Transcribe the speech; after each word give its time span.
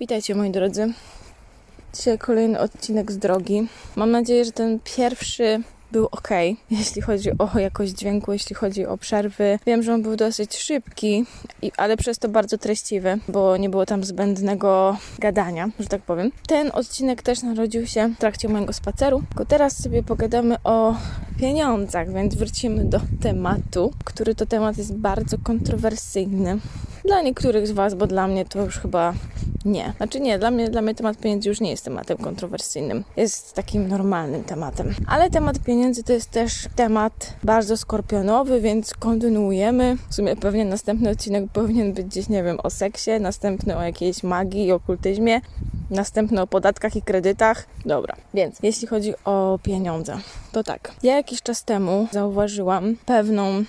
Witajcie 0.00 0.34
moi 0.34 0.50
drodzy. 0.50 0.92
Dzisiaj 1.94 2.18
kolejny 2.18 2.60
odcinek 2.60 3.12
z 3.12 3.18
drogi. 3.18 3.68
Mam 3.96 4.10
nadzieję, 4.10 4.44
że 4.44 4.52
ten 4.52 4.80
pierwszy 4.96 5.62
był 5.92 6.06
ok, 6.06 6.28
jeśli 6.70 7.02
chodzi 7.02 7.30
o 7.38 7.58
jakość 7.58 7.92
dźwięku, 7.92 8.32
jeśli 8.32 8.56
chodzi 8.56 8.86
o 8.86 8.96
przerwy. 8.96 9.58
Wiem, 9.66 9.82
że 9.82 9.94
on 9.94 10.02
był 10.02 10.16
dosyć 10.16 10.56
szybki, 10.56 11.24
ale 11.76 11.96
przez 11.96 12.18
to 12.18 12.28
bardzo 12.28 12.58
treściwy, 12.58 13.18
bo 13.28 13.56
nie 13.56 13.70
było 13.70 13.86
tam 13.86 14.04
zbędnego 14.04 14.96
gadania, 15.18 15.70
że 15.80 15.86
tak 15.86 16.02
powiem. 16.02 16.32
Ten 16.46 16.70
odcinek 16.74 17.22
też 17.22 17.42
narodził 17.42 17.86
się 17.86 18.08
w 18.08 18.18
trakcie 18.18 18.48
mojego 18.48 18.72
spaceru. 18.72 19.22
Tylko 19.28 19.44
teraz 19.44 19.82
sobie 19.82 20.02
pogadamy 20.02 20.56
o 20.64 20.94
pieniądzach, 21.40 22.12
więc 22.12 22.34
wrócimy 22.34 22.84
do 22.84 23.00
tematu, 23.20 23.92
który 24.04 24.34
to 24.34 24.46
temat 24.46 24.78
jest 24.78 24.96
bardzo 24.96 25.36
kontrowersyjny. 25.38 26.58
Dla 27.04 27.22
niektórych 27.22 27.66
z 27.66 27.70
Was, 27.70 27.94
bo 27.94 28.06
dla 28.06 28.28
mnie 28.28 28.44
to 28.44 28.64
już 28.64 28.78
chyba 28.78 29.14
nie. 29.64 29.92
Znaczy 29.96 30.20
nie, 30.20 30.38
dla 30.38 30.50
mnie, 30.50 30.70
dla 30.70 30.82
mnie 30.82 30.94
temat 30.94 31.18
pieniędzy 31.18 31.48
już 31.48 31.60
nie 31.60 31.70
jest 31.70 31.84
tematem 31.84 32.18
kontrowersyjnym. 32.18 33.04
Jest 33.16 33.54
takim 33.54 33.88
normalnym 33.88 34.44
tematem. 34.44 34.94
Ale 35.06 35.30
temat 35.30 35.58
pieniędzy 35.58 35.79
to 36.06 36.12
jest 36.12 36.30
też 36.30 36.68
temat 36.76 37.32
bardzo 37.42 37.76
skorpionowy, 37.76 38.60
więc 38.60 38.94
kontynuujemy. 38.94 39.96
W 40.08 40.14
sumie 40.14 40.36
pewnie 40.36 40.64
następny 40.64 41.10
odcinek 41.10 41.44
powinien 41.52 41.92
być 41.92 42.06
gdzieś, 42.06 42.28
nie 42.28 42.42
wiem, 42.42 42.60
o 42.62 42.70
seksie, 42.70 43.10
następny 43.20 43.76
o 43.76 43.82
jakiejś 43.82 44.22
magii 44.22 44.66
i 44.66 44.72
okultyzmie, 44.72 45.40
następny 45.90 46.42
o 46.42 46.46
podatkach 46.46 46.96
i 46.96 47.02
kredytach. 47.02 47.66
Dobra, 47.86 48.16
więc 48.34 48.58
jeśli 48.62 48.88
chodzi 48.88 49.14
o 49.24 49.58
pieniądze, 49.62 50.18
to 50.52 50.64
tak. 50.64 50.92
Ja 51.02 51.16
jakiś 51.16 51.42
czas 51.42 51.64
temu 51.64 52.08
zauważyłam 52.12 52.96
pewną 53.06 53.64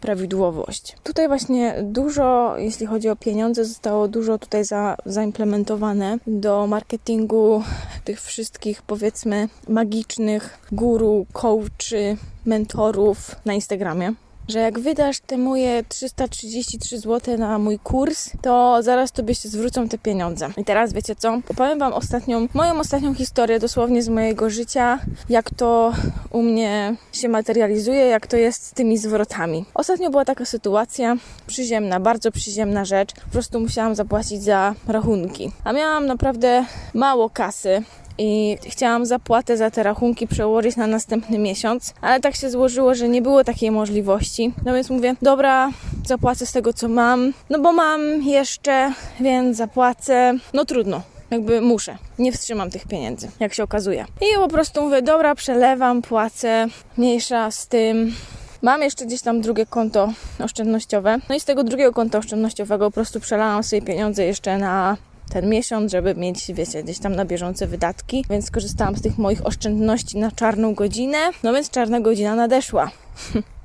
prawidłowość. 0.00 0.96
Tutaj 1.02 1.28
właśnie 1.28 1.74
dużo, 1.82 2.54
jeśli 2.58 2.86
chodzi 2.86 3.08
o 3.08 3.16
pieniądze, 3.16 3.64
zostało 3.64 4.08
dużo 4.08 4.38
tutaj 4.38 4.64
za, 4.64 4.96
zaimplementowane 5.06 6.18
do 6.26 6.66
marketingu 6.66 7.62
tych 8.04 8.20
wszystkich, 8.20 8.82
powiedzmy, 8.82 9.48
magicznych 9.68 10.58
guru, 10.72 11.26
coachy, 11.32 12.16
mentorów 12.46 13.36
na 13.44 13.54
Instagramie 13.54 14.14
że 14.48 14.58
jak 14.58 14.78
wydasz 14.78 15.20
te 15.20 15.36
moje 15.36 15.84
333 15.88 16.98
zł 16.98 17.38
na 17.38 17.58
mój 17.58 17.78
kurs, 17.78 18.30
to 18.42 18.82
zaraz 18.82 19.12
tobie 19.12 19.34
się 19.34 19.48
zwrócą 19.48 19.88
te 19.88 19.98
pieniądze. 19.98 20.48
I 20.56 20.64
teraz 20.64 20.92
wiecie 20.92 21.16
co? 21.16 21.40
Opowiem 21.50 21.78
wam 21.78 21.92
ostatnią, 21.92 22.48
moją 22.54 22.80
ostatnią 22.80 23.14
historię 23.14 23.58
dosłownie 23.60 24.02
z 24.02 24.08
mojego 24.08 24.50
życia, 24.50 24.98
jak 25.28 25.50
to 25.50 25.92
u 26.30 26.42
mnie 26.42 26.96
się 27.12 27.28
materializuje, 27.28 28.06
jak 28.06 28.26
to 28.26 28.36
jest 28.36 28.66
z 28.66 28.72
tymi 28.72 28.98
zwrotami. 28.98 29.64
Ostatnio 29.74 30.10
była 30.10 30.24
taka 30.24 30.44
sytuacja, 30.44 31.16
przyziemna, 31.46 32.00
bardzo 32.00 32.32
przyziemna 32.32 32.84
rzecz. 32.84 33.14
Po 33.14 33.30
prostu 33.32 33.60
musiałam 33.60 33.94
zapłacić 33.94 34.42
za 34.42 34.74
rachunki. 34.88 35.52
A 35.64 35.72
miałam 35.72 36.06
naprawdę 36.06 36.64
mało 36.94 37.30
kasy 37.30 37.82
i 38.18 38.58
chciałam 38.66 39.06
zapłatę 39.06 39.56
za 39.56 39.70
te 39.70 39.82
rachunki 39.82 40.26
przełożyć 40.26 40.76
na 40.76 40.86
następny 40.86 41.38
miesiąc, 41.38 41.94
ale 42.00 42.20
tak 42.20 42.36
się 42.36 42.50
złożyło, 42.50 42.94
że 42.94 43.08
nie 43.08 43.22
było 43.22 43.44
takiej 43.44 43.70
możliwości. 43.70 44.52
No 44.64 44.74
więc 44.74 44.90
mówię, 44.90 45.14
dobra, 45.22 45.70
zapłacę 46.06 46.46
z 46.46 46.52
tego 46.52 46.72
co 46.72 46.88
mam, 46.88 47.32
no 47.50 47.58
bo 47.58 47.72
mam 47.72 48.22
jeszcze, 48.22 48.92
więc 49.20 49.56
zapłacę. 49.56 50.34
No 50.52 50.64
trudno, 50.64 51.02
jakby 51.30 51.60
muszę. 51.60 51.98
Nie 52.18 52.32
wstrzymam 52.32 52.70
tych 52.70 52.86
pieniędzy, 52.86 53.30
jak 53.40 53.54
się 53.54 53.62
okazuje. 53.62 54.04
I 54.20 54.36
po 54.36 54.48
prostu 54.48 54.82
mówię, 54.82 55.02
dobra, 55.02 55.34
przelewam, 55.34 56.02
płacę, 56.02 56.66
mniejsza 56.96 57.50
z 57.50 57.68
tym. 57.68 58.14
Mam 58.62 58.82
jeszcze 58.82 59.06
gdzieś 59.06 59.22
tam 59.22 59.40
drugie 59.40 59.66
konto 59.66 60.12
oszczędnościowe. 60.44 61.18
No 61.28 61.34
i 61.34 61.40
z 61.40 61.44
tego 61.44 61.64
drugiego 61.64 61.92
konta 61.92 62.18
oszczędnościowego 62.18 62.84
po 62.84 62.94
prostu 62.94 63.20
przelałam 63.20 63.62
sobie 63.62 63.82
pieniądze 63.82 64.24
jeszcze 64.24 64.58
na 64.58 64.96
ten 65.30 65.48
miesiąc, 65.48 65.92
żeby 65.92 66.14
mieć, 66.14 66.52
wiecie, 66.52 66.82
gdzieś 66.82 66.98
tam 66.98 67.16
na 67.16 67.24
bieżące 67.24 67.66
wydatki, 67.66 68.24
więc 68.30 68.46
skorzystałam 68.46 68.96
z 68.96 69.02
tych 69.02 69.18
moich 69.18 69.46
oszczędności 69.46 70.18
na 70.18 70.30
czarną 70.30 70.74
godzinę, 70.74 71.18
no 71.42 71.52
więc 71.52 71.70
czarna 71.70 72.00
godzina 72.00 72.34
nadeszła. 72.34 72.90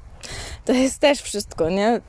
To 0.66 0.74
jest 0.74 1.00
też 1.00 1.22
wszystko, 1.22 1.70
nie? 1.70 2.02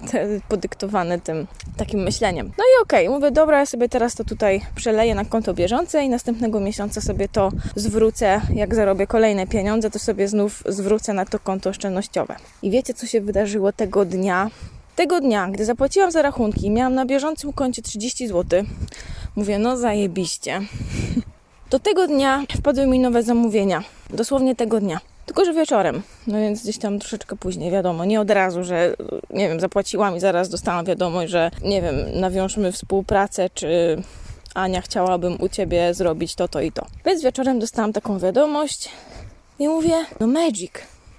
Podyktowane 0.48 1.20
tym 1.20 1.46
takim 1.76 2.00
myśleniem. 2.00 2.46
No 2.58 2.64
i 2.64 2.82
okej, 2.82 3.08
okay, 3.08 3.18
mówię, 3.18 3.30
dobra, 3.30 3.58
ja 3.58 3.66
sobie 3.66 3.88
teraz 3.88 4.14
to 4.14 4.24
tutaj 4.24 4.60
przeleję 4.74 5.14
na 5.14 5.24
konto 5.24 5.54
bieżące 5.54 6.04
i 6.04 6.08
następnego 6.08 6.60
miesiąca 6.60 7.00
sobie 7.00 7.28
to 7.28 7.50
zwrócę. 7.76 8.40
Jak 8.54 8.74
zarobię 8.74 9.06
kolejne 9.06 9.46
pieniądze, 9.46 9.90
to 9.90 9.98
sobie 9.98 10.28
znów 10.28 10.62
zwrócę 10.66 11.12
na 11.12 11.24
to 11.24 11.38
konto 11.38 11.70
oszczędnościowe. 11.70 12.36
I 12.62 12.70
wiecie, 12.70 12.94
co 12.94 13.06
się 13.06 13.20
wydarzyło 13.20 13.72
tego 13.72 14.04
dnia? 14.04 14.50
Tego 14.96 15.20
dnia, 15.20 15.48
gdy 15.48 15.64
zapłaciłam 15.64 16.10
za 16.10 16.22
rachunki, 16.22 16.70
miałam 16.70 16.94
na 16.94 17.06
bieżącym 17.06 17.52
koncie 17.52 17.82
30 17.82 18.28
zł. 18.28 18.64
Mówię, 19.36 19.58
no 19.58 19.76
zajebiście. 19.76 20.60
Do 21.70 21.78
tego 21.78 22.06
dnia 22.06 22.42
wpadły 22.56 22.86
mi 22.86 22.98
nowe 22.98 23.22
zamówienia. 23.22 23.82
Dosłownie 24.10 24.56
tego 24.56 24.80
dnia. 24.80 25.00
Tylko, 25.26 25.44
że 25.44 25.52
wieczorem. 25.52 26.02
No 26.26 26.38
więc 26.38 26.62
gdzieś 26.62 26.78
tam 26.78 26.98
troszeczkę 26.98 27.36
później, 27.36 27.70
wiadomo. 27.70 28.04
Nie 28.04 28.20
od 28.20 28.30
razu, 28.30 28.64
że 28.64 28.94
nie 29.30 29.48
wiem, 29.48 29.60
zapłaciłam 29.60 30.16
i 30.16 30.20
zaraz 30.20 30.48
dostałam 30.48 30.84
wiadomość, 30.84 31.32
że 31.32 31.50
nie 31.62 31.82
wiem, 31.82 31.96
nawiążmy 32.20 32.72
współpracę, 32.72 33.50
czy 33.54 34.02
Ania 34.54 34.80
chciałabym 34.80 35.40
u 35.40 35.48
ciebie 35.48 35.94
zrobić 35.94 36.34
to, 36.34 36.48
to 36.48 36.60
i 36.60 36.72
to. 36.72 36.86
Więc 37.04 37.22
wieczorem 37.22 37.58
dostałam 37.58 37.92
taką 37.92 38.18
wiadomość 38.18 38.88
i 39.58 39.68
mówię, 39.68 39.94
no 40.20 40.26
magic. 40.26 40.72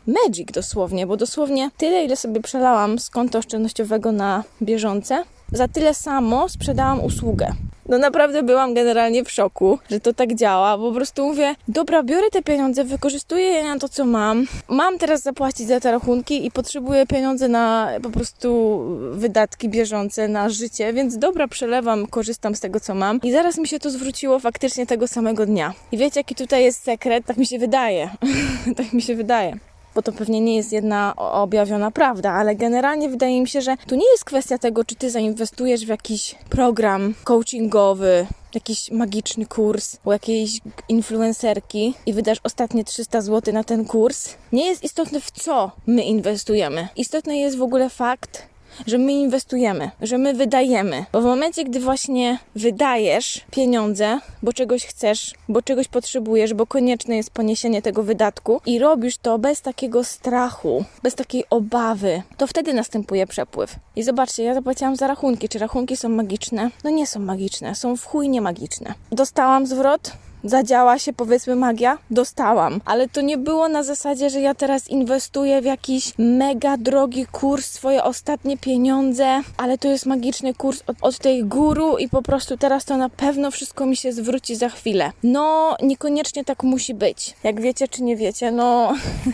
Magic 0.07 0.51
dosłownie, 0.51 1.07
bo 1.07 1.17
dosłownie 1.17 1.69
tyle, 1.77 2.03
ile 2.03 2.15
sobie 2.15 2.41
przelałam 2.41 2.99
z 2.99 3.09
konta 3.09 3.39
oszczędnościowego 3.39 4.11
na 4.11 4.43
bieżące, 4.61 5.23
za 5.53 5.67
tyle 5.67 5.93
samo 5.93 6.49
sprzedałam 6.49 7.03
usługę. 7.03 7.53
No 7.89 7.97
naprawdę 7.97 8.43
byłam 8.43 8.73
generalnie 8.73 9.23
w 9.23 9.31
szoku, 9.31 9.79
że 9.89 9.99
to 9.99 10.13
tak 10.13 10.35
działa. 10.35 10.77
Po 10.77 10.91
prostu 10.91 11.27
mówię, 11.27 11.55
dobra, 11.67 12.03
biorę 12.03 12.29
te 12.31 12.41
pieniądze, 12.41 12.83
wykorzystuję 12.83 13.45
je 13.45 13.63
na 13.63 13.79
to, 13.79 13.89
co 13.89 14.05
mam. 14.05 14.47
Mam 14.67 14.97
teraz 14.97 15.21
zapłacić 15.21 15.67
za 15.67 15.79
te 15.79 15.91
rachunki 15.91 16.45
i 16.45 16.51
potrzebuję 16.51 17.07
pieniądze 17.07 17.47
na 17.47 17.89
po 18.03 18.09
prostu 18.09 18.79
wydatki 19.11 19.69
bieżące, 19.69 20.27
na 20.27 20.49
życie, 20.49 20.93
więc 20.93 21.17
dobra, 21.17 21.47
przelewam, 21.47 22.07
korzystam 22.07 22.55
z 22.55 22.59
tego, 22.59 22.79
co 22.79 22.95
mam. 22.95 23.19
I 23.23 23.31
zaraz 23.31 23.57
mi 23.57 23.67
się 23.67 23.79
to 23.79 23.89
zwróciło 23.89 24.39
faktycznie 24.39 24.85
tego 24.85 25.07
samego 25.07 25.45
dnia. 25.45 25.73
I 25.91 25.97
wiecie, 25.97 26.19
jaki 26.19 26.35
tutaj 26.35 26.63
jest 26.63 26.83
sekret? 26.83 27.25
Tak 27.25 27.37
mi 27.37 27.45
się 27.45 27.59
wydaje. 27.59 28.09
tak 28.77 28.93
mi 28.93 29.01
się 29.01 29.15
wydaje 29.15 29.72
bo 29.95 30.01
to 30.01 30.11
pewnie 30.11 30.41
nie 30.41 30.55
jest 30.55 30.71
jedna 30.71 31.15
objawiona 31.15 31.91
prawda, 31.91 32.31
ale 32.31 32.55
generalnie 32.55 33.09
wydaje 33.09 33.41
mi 33.41 33.47
się, 33.47 33.61
że 33.61 33.77
tu 33.87 33.95
nie 33.95 34.11
jest 34.11 34.25
kwestia 34.25 34.57
tego, 34.57 34.83
czy 34.83 34.95
ty 34.95 35.09
zainwestujesz 35.09 35.85
w 35.85 35.89
jakiś 35.89 36.35
program 36.49 37.13
coachingowy, 37.23 38.27
jakiś 38.53 38.91
magiczny 38.91 39.45
kurs 39.45 39.97
u 40.05 40.11
jakiejś 40.11 40.59
influencerki 40.89 41.93
i 42.05 42.13
wydasz 42.13 42.37
ostatnie 42.43 42.83
300 42.83 43.21
zł 43.21 43.53
na 43.53 43.63
ten 43.63 43.85
kurs. 43.85 44.29
Nie 44.51 44.65
jest 44.65 44.83
istotne 44.83 45.19
w 45.19 45.31
co 45.31 45.71
my 45.87 46.03
inwestujemy. 46.03 46.87
Istotny 46.95 47.37
jest 47.37 47.57
w 47.57 47.61
ogóle 47.61 47.89
fakt, 47.89 48.52
że 48.87 48.97
my 48.97 49.11
inwestujemy, 49.11 49.91
że 50.01 50.17
my 50.17 50.33
wydajemy. 50.33 51.05
Bo 51.11 51.21
w 51.21 51.25
momencie, 51.25 51.63
gdy 51.63 51.79
właśnie 51.79 52.39
wydajesz 52.55 53.41
pieniądze, 53.51 54.19
bo 54.43 54.53
czegoś 54.53 54.85
chcesz, 54.85 55.33
bo 55.49 55.61
czegoś 55.61 55.87
potrzebujesz, 55.87 56.53
bo 56.53 56.67
konieczne 56.67 57.17
jest 57.17 57.31
poniesienie 57.31 57.81
tego 57.81 58.03
wydatku 58.03 58.61
i 58.65 58.79
robisz 58.79 59.17
to 59.17 59.39
bez 59.39 59.61
takiego 59.61 60.03
strachu, 60.03 60.85
bez 61.03 61.15
takiej 61.15 61.43
obawy, 61.49 62.21
to 62.37 62.47
wtedy 62.47 62.73
następuje 62.73 63.27
przepływ. 63.27 63.75
I 63.95 64.03
zobaczcie, 64.03 64.43
ja 64.43 64.53
zapłaciłam 64.53 64.95
za 64.95 65.07
rachunki. 65.07 65.49
Czy 65.49 65.59
rachunki 65.59 65.97
są 65.97 66.09
magiczne? 66.09 66.69
No 66.83 66.89
nie 66.89 67.07
są 67.07 67.19
magiczne, 67.19 67.75
są 67.75 67.97
w 67.97 68.05
chuj 68.05 68.29
magiczne. 68.41 68.93
Dostałam 69.11 69.67
zwrot, 69.67 70.11
zadziała 70.43 70.99
się 70.99 71.13
powiedzmy 71.13 71.55
magia, 71.55 71.97
dostałam. 72.11 72.81
Ale 72.85 73.09
to 73.09 73.21
nie 73.21 73.37
było 73.37 73.69
na 73.69 73.83
zasadzie, 73.83 74.29
że 74.29 74.41
ja 74.41 74.53
teraz 74.53 74.87
inwestuję 74.87 75.61
w 75.61 75.65
jakiś 75.65 76.13
mega 76.17 76.77
drogi 76.77 77.25
kurs, 77.25 77.71
swoje 77.71 78.03
ostatnie 78.03 78.57
pieniądze, 78.57 79.41
ale 79.57 79.77
to 79.77 79.87
jest 79.87 80.05
magiczny 80.05 80.53
kurs 80.53 80.83
od, 80.87 80.97
od 81.01 81.17
tej 81.17 81.43
guru 81.43 81.97
i 81.97 82.09
po 82.09 82.21
prostu 82.21 82.57
teraz 82.57 82.85
to 82.85 82.97
na 82.97 83.09
pewno 83.09 83.51
wszystko 83.51 83.85
mi 83.85 83.97
się 83.97 84.13
zwróci 84.13 84.55
za 84.55 84.69
chwilę. 84.69 85.11
No, 85.23 85.75
niekoniecznie 85.81 86.45
tak 86.45 86.63
musi 86.63 86.93
być. 86.93 87.35
Jak 87.43 87.61
wiecie 87.61 87.87
czy 87.87 88.03
nie 88.03 88.15
wiecie, 88.15 88.51
no... 88.51 88.93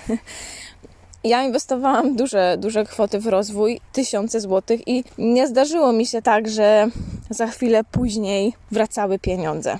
Ja 1.23 1.43
inwestowałam 1.43 2.15
duże, 2.15 2.57
duże 2.59 2.85
kwoty 2.85 3.19
w 3.19 3.27
rozwój, 3.27 3.81
tysiące 3.93 4.41
złotych 4.41 4.87
i 4.87 5.03
nie 5.17 5.47
zdarzyło 5.47 5.91
mi 5.91 6.05
się 6.05 6.21
tak, 6.21 6.49
że 6.49 6.87
za 7.29 7.47
chwilę 7.47 7.83
później 7.91 8.53
wracały 8.71 9.19
pieniądze 9.19 9.79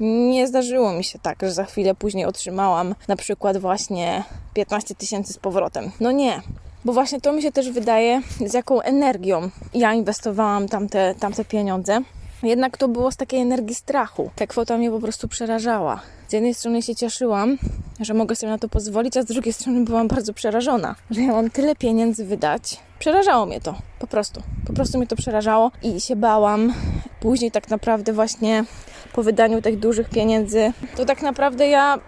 nie 0.00 0.46
zdarzyło 0.46 0.92
mi 0.92 1.04
się 1.04 1.18
tak, 1.18 1.38
że 1.42 1.52
za 1.52 1.64
chwilę 1.64 1.94
później 1.94 2.24
otrzymałam 2.24 2.94
na 3.08 3.16
przykład 3.16 3.58
właśnie 3.58 4.24
15 4.54 4.94
tysięcy 4.94 5.32
z 5.32 5.38
powrotem. 5.38 5.90
No 6.00 6.12
nie. 6.12 6.42
Bo 6.84 6.92
właśnie 6.92 7.20
to 7.20 7.32
mi 7.32 7.42
się 7.42 7.52
też 7.52 7.70
wydaje, 7.70 8.22
z 8.46 8.54
jaką 8.54 8.80
energią 8.80 9.50
ja 9.74 9.94
inwestowałam 9.94 10.68
tamte, 10.68 11.14
tamte 11.20 11.44
pieniądze. 11.44 12.00
Jednak 12.42 12.76
to 12.76 12.88
było 12.88 13.12
z 13.12 13.16
takiej 13.16 13.40
energii 13.40 13.74
strachu. 13.74 14.30
Ta 14.36 14.46
kwota 14.46 14.78
mnie 14.78 14.90
po 14.90 15.00
prostu 15.00 15.28
przerażała. 15.28 16.00
Z 16.28 16.32
jednej 16.32 16.54
strony 16.54 16.82
się 16.82 16.94
cieszyłam, 16.94 17.58
że 18.00 18.14
mogę 18.14 18.36
sobie 18.36 18.52
na 18.52 18.58
to 18.58 18.68
pozwolić, 18.68 19.16
a 19.16 19.22
z 19.22 19.24
drugiej 19.24 19.52
strony 19.52 19.84
byłam 19.84 20.08
bardzo 20.08 20.32
przerażona, 20.34 20.94
że 21.10 21.20
ja 21.20 21.32
mam 21.32 21.50
tyle 21.50 21.76
pieniędzy 21.76 22.24
wydać. 22.24 22.80
Przerażało 22.98 23.46
mnie 23.46 23.60
to, 23.60 23.74
po 23.98 24.06
prostu. 24.06 24.42
Po 24.66 24.72
prostu 24.72 24.98
mnie 24.98 25.06
to 25.06 25.16
przerażało 25.16 25.70
i 25.82 26.00
się 26.00 26.16
bałam. 26.16 26.74
Później 27.20 27.50
tak 27.50 27.68
naprawdę 27.68 28.12
właśnie 28.12 28.64
po 29.12 29.22
wydaniu 29.22 29.62
tych 29.62 29.78
dużych 29.78 30.08
pieniędzy, 30.08 30.72
to 30.96 31.04
tak 31.04 31.22
naprawdę 31.22 31.68
ja 31.68 31.98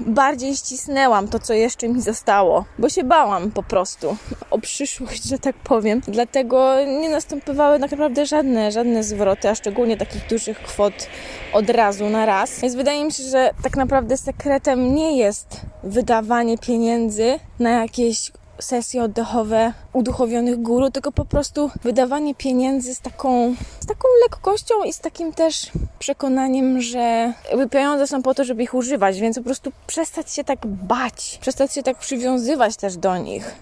bardziej 0.00 0.56
ścisnęłam 0.56 1.28
to, 1.28 1.38
co 1.38 1.54
jeszcze 1.54 1.88
mi 1.88 2.02
zostało, 2.02 2.64
bo 2.78 2.88
się 2.88 3.04
bałam 3.04 3.50
po 3.50 3.62
prostu 3.62 4.16
o 4.50 4.58
przyszłość, 4.58 5.24
że 5.24 5.38
tak 5.38 5.56
powiem. 5.56 6.00
Dlatego 6.08 6.84
nie 7.00 7.08
następowały 7.08 7.80
tak 7.80 7.90
naprawdę 7.90 8.26
żadne, 8.26 8.72
żadne 8.72 9.04
zwroty, 9.04 9.48
a 9.48 9.54
szczególnie 9.54 9.96
takich 9.96 10.26
dużych 10.26 10.58
kwot 10.58 11.08
od 11.52 11.70
razu 11.70 12.08
na 12.10 12.26
raz. 12.26 12.60
Więc 12.60 12.74
wydaje 12.74 13.04
mi 13.04 13.12
się, 13.12 13.22
że 13.22 13.50
tak 13.62 13.76
naprawdę 13.76 14.16
sekretem 14.16 14.94
nie 14.94 15.18
jest 15.18 15.60
wydawanie 15.82 16.58
pieniędzy 16.58 17.38
na 17.58 17.70
jakieś 17.70 18.32
sesje 18.58 19.02
oddechowe 19.02 19.72
uduchowionych 19.92 20.62
guru, 20.62 20.90
tylko 20.90 21.12
po 21.12 21.24
prostu 21.24 21.70
wydawanie 21.82 22.34
pieniędzy 22.34 22.94
z 22.94 23.00
taką, 23.00 23.54
z 23.80 23.86
taką 23.86 24.08
lekkością 24.22 24.74
i 24.84 24.92
z 24.92 25.00
takim 25.00 25.32
też 25.32 25.70
przekonaniem, 25.98 26.80
że 26.80 27.32
pieniądze 27.70 28.06
są 28.06 28.22
po 28.22 28.34
to, 28.34 28.44
żeby 28.44 28.62
ich 28.62 28.74
używać, 28.74 29.20
więc 29.20 29.36
po 29.36 29.44
prostu 29.44 29.72
przestać 29.86 30.32
się 30.32 30.44
tak 30.44 30.66
bać, 30.66 31.38
przestać 31.40 31.72
się 31.72 31.82
tak 31.82 31.98
przywiązywać 31.98 32.76
też 32.76 32.96
do 32.96 33.18
nich. 33.18 33.54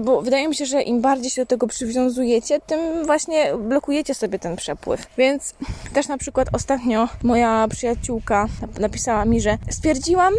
bo 0.00 0.22
wydaje 0.22 0.48
mi 0.48 0.54
się, 0.54 0.66
że 0.66 0.82
im 0.82 1.00
bardziej 1.00 1.30
się 1.30 1.42
do 1.42 1.46
tego 1.46 1.66
przywiązujecie, 1.66 2.60
tym 2.60 3.06
właśnie 3.06 3.52
blokujecie 3.56 4.14
sobie 4.14 4.38
ten 4.38 4.56
przepływ. 4.56 5.06
Więc 5.18 5.54
też 5.92 6.08
na 6.08 6.18
przykład 6.18 6.48
ostatnio 6.52 7.08
moja 7.22 7.68
przyjaciółka 7.68 8.46
napisała 8.80 9.24
mi, 9.24 9.40
że 9.40 9.58
stwierdziłam, 9.70 10.34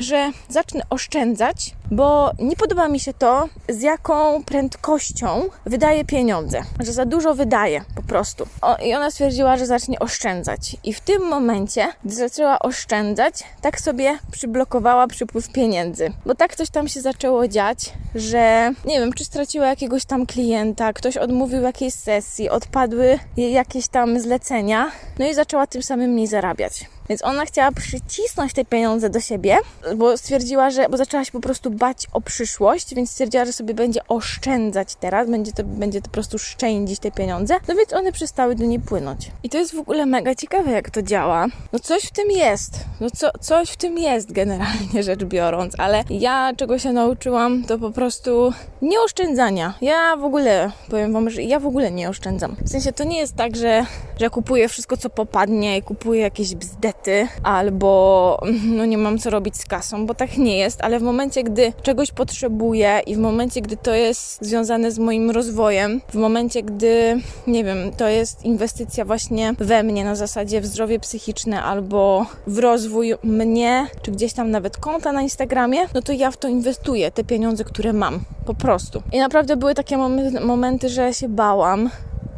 że 0.00 0.30
zacznę 0.48 0.82
oszczędzać, 0.90 1.74
bo 1.90 2.30
nie 2.38 2.56
podoba 2.56 2.88
mi 2.88 3.00
się 3.00 3.12
to, 3.12 3.48
z 3.68 3.82
jaką 3.82 4.44
prędkością 4.44 5.42
wydaje 5.66 6.04
pieniądze. 6.04 6.62
Że 6.80 6.92
za 6.92 7.04
dużo 7.04 7.34
wydaje 7.34 7.84
po 7.96 8.02
prostu. 8.02 8.46
O, 8.62 8.76
I 8.76 8.94
ona 8.94 9.10
stwierdziła, 9.10 9.56
że 9.56 9.66
zacznie 9.66 9.98
oszczędzać. 9.98 10.76
I 10.84 10.94
w 10.94 11.00
tym 11.00 11.22
momencie, 11.22 11.88
gdy 12.04 12.14
zaczęła 12.14 12.58
oszczędzać, 12.58 13.44
tak 13.60 13.80
sobie 13.80 14.18
przyblokowała 14.32 15.06
przypływ 15.06 15.52
pieniędzy. 15.52 16.12
Bo 16.26 16.34
tak 16.34 16.56
coś 16.56 16.70
tam 16.70 16.88
się 16.88 17.00
zaczęło 17.00 17.48
dziać, 17.48 17.92
że 18.14 18.72
nie 18.84 19.00
wiem, 19.00 19.12
czy 19.12 19.24
straciła 19.24 19.66
jakiegoś 19.66 20.04
tam 20.04 20.26
klienta, 20.26 20.92
ktoś 20.92 21.16
odmówił 21.16 21.62
jakiejś 21.62 21.94
sesji, 21.94 22.50
odpadły 22.50 23.18
jakieś 23.36 23.88
tam 23.88 24.20
zlecenia, 24.20 24.90
no 25.18 25.26
i 25.26 25.34
zaczęła 25.34 25.66
tym 25.66 25.82
samym 25.82 26.10
mniej 26.10 26.26
zarabiać. 26.26 26.84
Więc 27.08 27.24
ona 27.24 27.46
chciała 27.46 27.72
przycisnąć 27.72 28.52
te 28.52 28.64
pieniądze 28.64 29.10
do 29.10 29.20
siebie, 29.20 29.56
bo 29.96 30.16
stwierdziła, 30.16 30.70
że, 30.70 30.88
bo 30.88 30.96
zaczęła 30.96 31.24
się 31.24 31.32
po 31.32 31.40
prostu 31.40 31.70
bać 31.70 32.06
o 32.12 32.20
przyszłość, 32.20 32.94
więc 32.94 33.10
stwierdziła, 33.10 33.44
że 33.44 33.52
sobie 33.52 33.74
będzie 33.74 34.00
oszczędzać 34.08 34.94
teraz, 34.94 35.30
będzie 35.30 35.52
to, 35.52 35.64
będzie 35.64 36.00
to 36.00 36.04
po 36.04 36.12
prostu 36.14 36.38
szczędzić 36.38 36.98
te 36.98 37.10
pieniądze, 37.10 37.54
no 37.68 37.74
więc 37.74 37.92
one 37.92 38.12
przestały 38.12 38.54
do 38.54 38.64
niej 38.64 38.80
płynąć. 38.80 39.30
I 39.42 39.50
to 39.50 39.58
jest 39.58 39.74
w 39.74 39.78
ogóle 39.78 40.06
mega 40.06 40.34
ciekawe, 40.34 40.70
jak 40.70 40.90
to 40.90 41.02
działa. 41.02 41.46
No 41.72 41.78
coś 41.78 42.04
w 42.04 42.10
tym 42.10 42.30
jest, 42.30 42.84
no 43.00 43.10
co, 43.10 43.30
coś 43.40 43.70
w 43.70 43.76
tym 43.76 43.98
jest 43.98 44.32
generalnie 44.32 45.02
rzecz 45.02 45.24
biorąc, 45.24 45.74
ale 45.78 46.04
ja 46.10 46.52
czego 46.56 46.78
się 46.78 46.92
nauczyłam, 46.92 47.64
to 47.64 47.78
po 47.78 47.90
prostu 47.90 48.52
nie 48.82 49.00
oszczędzania. 49.00 49.74
Ja 49.80 50.16
w 50.16 50.24
ogóle, 50.24 50.70
powiem 50.90 51.12
Wam, 51.12 51.30
że 51.30 51.42
ja 51.42 51.60
w 51.60 51.66
ogóle 51.66 51.90
nie 51.90 52.08
oszczędzam. 52.08 52.56
W 52.60 52.68
sensie 52.68 52.92
to 52.92 53.04
nie 53.04 53.18
jest 53.18 53.36
tak, 53.36 53.56
że, 53.56 53.86
że 54.20 54.30
kupuję 54.30 54.68
wszystko, 54.68 54.96
co 54.96 55.10
popadnie 55.10 55.78
i 55.78 55.82
kupuję 55.82 56.20
jakieś 56.20 56.54
bzdety, 56.54 56.93
albo 57.42 58.38
no 58.76 58.84
nie 58.84 58.98
mam 58.98 59.18
co 59.18 59.30
robić 59.30 59.56
z 59.56 59.64
kasą, 59.64 60.06
bo 60.06 60.14
tak 60.14 60.38
nie 60.38 60.58
jest, 60.58 60.82
ale 60.82 60.98
w 60.98 61.02
momencie, 61.02 61.42
gdy 61.42 61.72
czegoś 61.82 62.12
potrzebuję 62.12 63.00
i 63.06 63.14
w 63.14 63.18
momencie, 63.18 63.60
gdy 63.60 63.76
to 63.76 63.94
jest 63.94 64.44
związane 64.44 64.90
z 64.90 64.98
moim 64.98 65.30
rozwojem, 65.30 66.00
w 66.08 66.14
momencie, 66.14 66.62
gdy, 66.62 67.20
nie 67.46 67.64
wiem, 67.64 67.92
to 67.96 68.08
jest 68.08 68.44
inwestycja 68.44 69.04
właśnie 69.04 69.54
we 69.58 69.82
mnie 69.82 70.04
na 70.04 70.14
zasadzie 70.14 70.60
w 70.60 70.66
zdrowie 70.66 71.00
psychiczne 71.00 71.62
albo 71.62 72.26
w 72.46 72.58
rozwój 72.58 73.14
mnie, 73.22 73.86
czy 74.02 74.10
gdzieś 74.10 74.32
tam 74.32 74.50
nawet 74.50 74.76
konta 74.76 75.12
na 75.12 75.22
Instagramie, 75.22 75.80
no 75.94 76.02
to 76.02 76.12
ja 76.12 76.30
w 76.30 76.36
to 76.36 76.48
inwestuję, 76.48 77.10
te 77.10 77.24
pieniądze, 77.24 77.64
które 77.64 77.92
mam, 77.92 78.20
po 78.46 78.54
prostu. 78.54 79.02
I 79.12 79.18
naprawdę 79.18 79.56
były 79.56 79.74
takie 79.74 79.96
momenty, 80.40 80.88
że 80.88 81.14
się 81.14 81.28
bałam, 81.28 81.90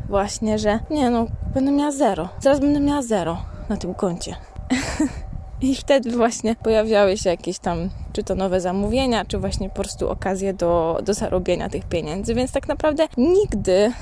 właśnie, 0.08 0.58
że 0.58 0.78
nie 0.90 1.10
no, 1.10 1.26
będę 1.54 1.72
miała 1.72 1.92
zero. 1.92 2.28
Zaraz 2.40 2.60
będę 2.60 2.80
miała 2.80 3.02
zero 3.02 3.38
na 3.68 3.76
tym 3.76 3.94
koncie. 3.94 4.36
I 5.60 5.74
wtedy 5.74 6.10
właśnie 6.10 6.54
pojawiały 6.54 7.16
się 7.16 7.30
jakieś 7.30 7.58
tam, 7.58 7.90
czy 8.12 8.22
to 8.22 8.34
nowe 8.34 8.60
zamówienia, 8.60 9.24
czy 9.24 9.38
właśnie 9.38 9.68
po 9.68 9.74
prostu 9.74 10.10
okazje 10.10 10.54
do, 10.54 11.00
do 11.04 11.14
zarobienia 11.14 11.68
tych 11.68 11.84
pieniędzy. 11.84 12.34
Więc 12.34 12.52
tak 12.52 12.68
naprawdę 12.68 13.08
nigdy 13.16 13.92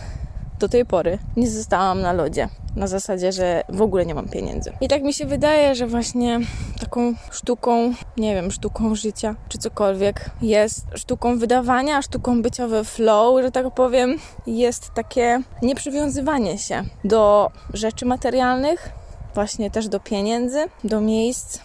do 0.58 0.68
tej 0.68 0.86
pory 0.86 1.18
nie 1.36 1.50
zostałam 1.50 2.00
na 2.00 2.12
lodzie. 2.12 2.48
Na 2.76 2.86
zasadzie, 2.86 3.32
że 3.32 3.62
w 3.68 3.82
ogóle 3.82 4.06
nie 4.06 4.14
mam 4.14 4.28
pieniędzy. 4.28 4.72
I 4.80 4.88
tak 4.88 5.02
mi 5.02 5.12
się 5.12 5.26
wydaje, 5.26 5.74
że 5.74 5.86
właśnie 5.86 6.40
taką 6.80 7.14
sztuką, 7.30 7.92
nie 8.16 8.34
wiem, 8.34 8.50
sztuką 8.50 8.94
życia, 8.94 9.34
czy 9.48 9.58
cokolwiek, 9.58 10.30
jest 10.42 10.86
sztuką 10.94 11.38
wydawania, 11.38 12.02
sztuką 12.02 12.42
bycia 12.42 12.68
we 12.68 12.84
flow, 12.84 13.42
że 13.42 13.50
tak 13.50 13.74
powiem, 13.74 14.18
jest 14.46 14.90
takie 14.94 15.42
nieprzywiązywanie 15.62 16.58
się 16.58 16.82
do 17.04 17.50
rzeczy 17.72 18.06
materialnych, 18.06 18.92
właśnie 19.34 19.70
też 19.70 19.88
do 19.88 20.00
pieniędzy, 20.00 20.64
do 20.84 21.00
miejsc 21.00 21.58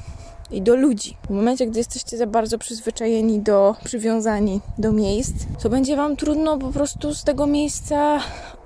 i 0.52 0.62
do 0.62 0.76
ludzi. 0.76 1.18
W 1.28 1.30
momencie, 1.30 1.68
gdy 1.68 1.80
jesteście 1.80 2.18
za 2.18 2.28
bardzo 2.28 2.58
przyzwyczajeni 2.58 3.40
do, 3.40 3.76
przywiązani 3.84 4.62
do 4.78 4.92
miejsc, 4.92 5.34
to 5.64 5.70
będzie 5.70 5.96
Wam 5.96 6.16
trudno 6.16 6.58
po 6.58 6.72
prostu 6.72 7.14
z 7.14 7.24
tego 7.24 7.48
miejsca 7.48 8.20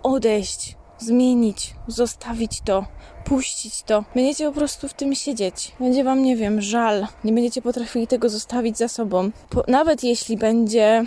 odejść, 0.04 0.78
zmienić, 1.00 1.76
zostawić 1.88 2.62
to, 2.62 2.86
puścić 3.26 3.84
to. 3.84 4.04
Będziecie 4.16 4.46
po 4.46 4.52
prostu 4.52 4.88
w 4.88 4.94
tym 4.94 5.16
siedzieć. 5.16 5.72
Będzie 5.80 6.04
Wam, 6.04 6.24
nie 6.24 6.36
wiem, 6.36 6.62
żal. 6.62 7.08
Nie 7.24 7.34
będziecie 7.34 7.62
potrafili 7.62 8.08
tego 8.08 8.30
zostawić 8.30 8.78
za 8.78 8.88
sobą. 8.88 9.32
Po, 9.50 9.64
nawet 9.68 10.04
jeśli 10.04 10.38
będzie 10.38 11.06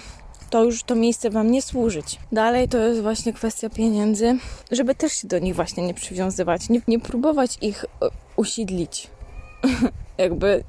to 0.50 0.64
już 0.64 0.82
to 0.82 0.94
miejsce 0.94 1.30
Wam 1.30 1.50
nie 1.50 1.62
służyć. 1.62 2.18
Dalej 2.32 2.68
to 2.68 2.78
jest 2.78 3.00
właśnie 3.00 3.32
kwestia 3.32 3.70
pieniędzy, 3.70 4.38
żeby 4.70 4.94
też 4.94 5.12
się 5.12 5.28
do 5.28 5.38
nich 5.38 5.54
właśnie 5.54 5.86
nie 5.86 5.94
przywiązywać, 5.94 6.68
nie, 6.68 6.80
nie 6.88 7.00
próbować 7.00 7.58
ich 7.60 7.84
e, 7.84 8.08
usidlić, 8.36 9.10
jakby 10.18 10.64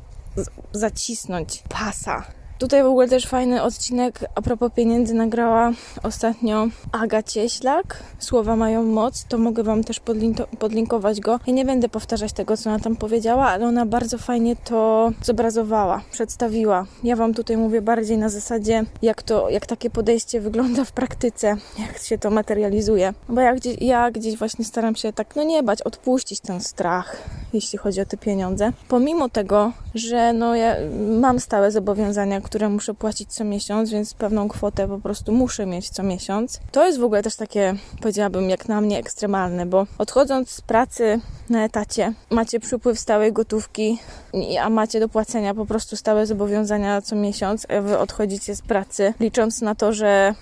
zacisnąć 0.71 1.63
pasa 1.69 2.25
Tutaj 2.59 2.83
w 2.83 2.85
ogóle 2.85 3.07
też 3.07 3.25
fajny 3.25 3.63
odcinek 3.63 4.19
a 4.35 4.41
propos 4.41 4.71
pieniędzy 4.75 5.13
nagrała 5.13 5.71
ostatnio 6.03 6.67
Aga 6.91 7.23
Cieślak. 7.23 8.03
Słowa 8.19 8.55
mają 8.55 8.83
moc, 8.83 9.25
to 9.25 9.37
mogę 9.37 9.63
Wam 9.63 9.83
też 9.83 10.01
podlinkować 10.59 11.19
go. 11.19 11.39
Ja 11.47 11.53
nie 11.53 11.65
będę 11.65 11.89
powtarzać 11.89 12.33
tego, 12.33 12.57
co 12.57 12.69
ona 12.69 12.79
tam 12.79 12.95
powiedziała, 12.95 13.47
ale 13.47 13.67
ona 13.67 13.85
bardzo 13.85 14.17
fajnie 14.17 14.55
to 14.55 15.11
zobrazowała, 15.21 16.01
przedstawiła. 16.11 16.85
Ja 17.03 17.15
Wam 17.15 17.33
tutaj 17.33 17.57
mówię 17.57 17.81
bardziej 17.81 18.17
na 18.17 18.29
zasadzie, 18.29 18.83
jak 19.01 19.23
to, 19.23 19.49
jak 19.49 19.65
takie 19.65 19.89
podejście 19.89 20.41
wygląda 20.41 20.85
w 20.85 20.91
praktyce, 20.91 21.47
jak 21.79 21.97
się 21.97 22.17
to 22.17 22.29
materializuje. 22.29 23.13
Bo 23.29 23.41
ja 23.41 23.55
gdzieś, 23.55 23.77
ja 23.81 24.11
gdzieś 24.11 24.37
właśnie 24.37 24.65
staram 24.65 24.95
się 24.95 25.13
tak, 25.13 25.35
no 25.35 25.43
nie 25.43 25.63
bać, 25.63 25.81
odpuścić 25.81 26.39
ten 26.39 26.61
strach, 26.61 27.17
jeśli 27.53 27.77
chodzi 27.77 28.01
o 28.01 28.05
te 28.05 28.17
pieniądze. 28.17 28.71
Pomimo 28.87 29.29
tego, 29.29 29.71
że 29.95 30.33
no 30.33 30.55
ja 30.55 30.75
mam 31.19 31.39
stałe 31.39 31.71
zobowiązania, 31.71 32.41
które 32.47 32.69
muszę 32.69 32.93
płacić 32.93 33.33
co 33.33 33.43
miesiąc, 33.43 33.89
więc 33.89 34.13
pewną 34.13 34.47
kwotę 34.47 34.87
po 34.87 34.97
prostu 34.97 35.31
muszę 35.31 35.65
mieć 35.65 35.89
co 35.89 36.03
miesiąc. 36.03 36.59
To 36.71 36.85
jest 36.85 36.99
w 36.99 37.03
ogóle 37.03 37.23
też 37.23 37.35
takie, 37.35 37.75
powiedziałabym, 38.01 38.49
jak 38.49 38.67
na 38.67 38.81
mnie 38.81 38.99
ekstremalne, 38.99 39.65
bo 39.65 39.87
odchodząc 39.97 40.49
z 40.49 40.61
pracy 40.61 41.19
na 41.49 41.65
etacie, 41.65 42.13
macie 42.29 42.59
przypływ 42.59 42.99
stałej 42.99 43.33
gotówki, 43.33 43.99
a 44.61 44.69
macie 44.69 44.99
do 44.99 45.09
płacenia 45.09 45.53
po 45.53 45.65
prostu 45.65 45.95
stałe 45.95 46.25
zobowiązania 46.25 47.01
co 47.01 47.15
miesiąc, 47.15 47.67
a 47.69 47.81
wy 47.81 47.97
odchodzicie 47.97 48.55
z 48.55 48.61
pracy, 48.61 49.13
licząc 49.19 49.61
na 49.61 49.75
to, 49.75 49.93
że 49.93 50.33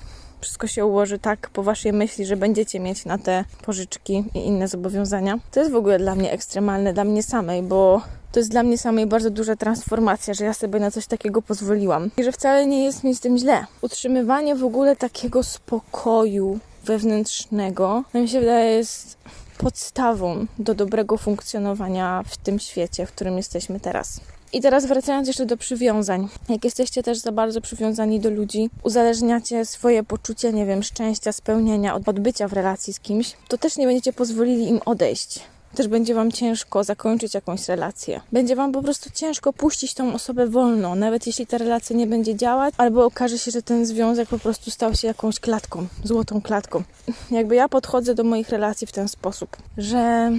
wszystko 0.42 0.68
się 0.68 0.86
ułoży 0.86 1.20
tak 1.20 1.50
po 1.50 1.64
waszej 1.64 1.94
myśli, 1.94 2.26
że 2.26 2.38
będziecie 2.38 2.80
mieć 2.80 3.06
na 3.06 3.18
te 3.18 3.46
pożyczki 3.66 4.24
i 4.34 4.40
inne 4.40 4.68
zobowiązania. 4.68 5.40
To 5.52 5.60
jest 5.60 5.72
w 5.72 5.76
ogóle 5.76 6.00
dla 6.00 6.16
mnie 6.16 6.32
ekstremalne, 6.32 6.94
dla 6.94 7.04
mnie 7.04 7.24
samej, 7.24 7.64
bo 7.64 8.02
to 8.32 8.40
jest 8.40 8.52
dla 8.52 8.64
mnie 8.64 8.78
samej 8.78 9.06
bardzo 9.06 9.30
duża 9.30 9.56
transformacja, 9.56 10.34
że 10.34 10.46
ja 10.46 10.54
sobie 10.54 10.80
na 10.80 10.92
coś 10.92 11.08
takiego 11.08 11.42
pozwoliłam. 11.42 12.12
I 12.18 12.24
że 12.24 12.32
wcale 12.32 12.66
nie 12.66 12.84
jest 12.84 13.04
mi 13.04 13.16
z 13.16 13.20
tym 13.20 13.38
źle. 13.38 13.66
Utrzymywanie 13.82 14.56
w 14.56 14.64
ogóle 14.64 14.96
takiego 14.96 15.44
spokoju 15.44 16.60
wewnętrznego, 16.86 18.04
no 18.14 18.22
mi 18.22 18.30
się 18.30 18.40
wydaje, 18.40 18.72
jest 18.72 19.18
podstawą 19.58 20.46
do 20.60 20.74
dobrego 20.74 21.18
funkcjonowania 21.18 22.24
w 22.28 22.38
tym 22.38 22.60
świecie, 22.60 23.06
w 23.06 23.12
którym 23.12 23.38
jesteśmy 23.38 23.80
teraz. 23.80 24.20
I 24.54 24.62
teraz 24.62 24.86
wracając 24.86 25.28
jeszcze 25.28 25.46
do 25.46 25.58
przywiązań. 25.58 26.28
Jak 26.50 26.64
jesteście 26.64 27.04
też 27.04 27.18
za 27.18 27.32
bardzo 27.32 27.62
przywiązani 27.62 28.20
do 28.20 28.30
ludzi, 28.30 28.70
uzależniacie 28.84 29.66
swoje 29.66 30.04
poczucie, 30.04 30.54
nie 30.54 30.66
wiem, 30.66 30.84
szczęścia, 30.84 31.32
spełnienia 31.32 31.96
od, 31.96 32.10
od 32.10 32.20
bycia 32.20 32.48
w 32.48 32.54
relacji 32.54 32.94
z 32.94 33.00
kimś, 33.00 33.34
to 33.48 33.58
też 33.58 33.78
nie 33.78 33.86
będziecie 33.86 34.14
pozwolili 34.14 34.68
im 34.68 34.80
odejść 34.86 35.40
też 35.76 35.88
będzie 35.88 36.16
Wam 36.16 36.32
ciężko 36.32 36.84
zakończyć 36.84 37.34
jakąś 37.34 37.68
relację. 37.68 38.22
Będzie 38.32 38.56
Wam 38.56 38.72
po 38.72 38.82
prostu 38.82 39.10
ciężko 39.14 39.54
puścić 39.54 39.94
tą 39.94 40.14
osobę 40.14 40.48
wolno, 40.48 40.96
nawet 40.96 41.28
jeśli 41.28 41.48
ta 41.48 41.58
relacja 41.58 41.96
nie 41.96 42.08
będzie 42.08 42.36
działać, 42.36 42.74
albo 42.78 43.06
okaże 43.06 43.38
się, 43.38 43.52
że 43.52 43.62
ten 43.62 43.86
związek 43.86 44.30
po 44.30 44.40
prostu 44.40 44.72
stał 44.72 44.96
się 44.96 45.08
jakąś 45.08 45.40
klatką, 45.40 45.88
złotą 46.04 46.42
klatką. 46.42 46.84
Jakby 47.32 47.56
ja 47.56 47.70
podchodzę 47.70 48.16
do 48.16 48.24
moich 48.24 48.50
relacji 48.50 48.88
w 48.88 48.92
ten 48.92 49.08
sposób, 49.08 49.58
że 49.78 50.32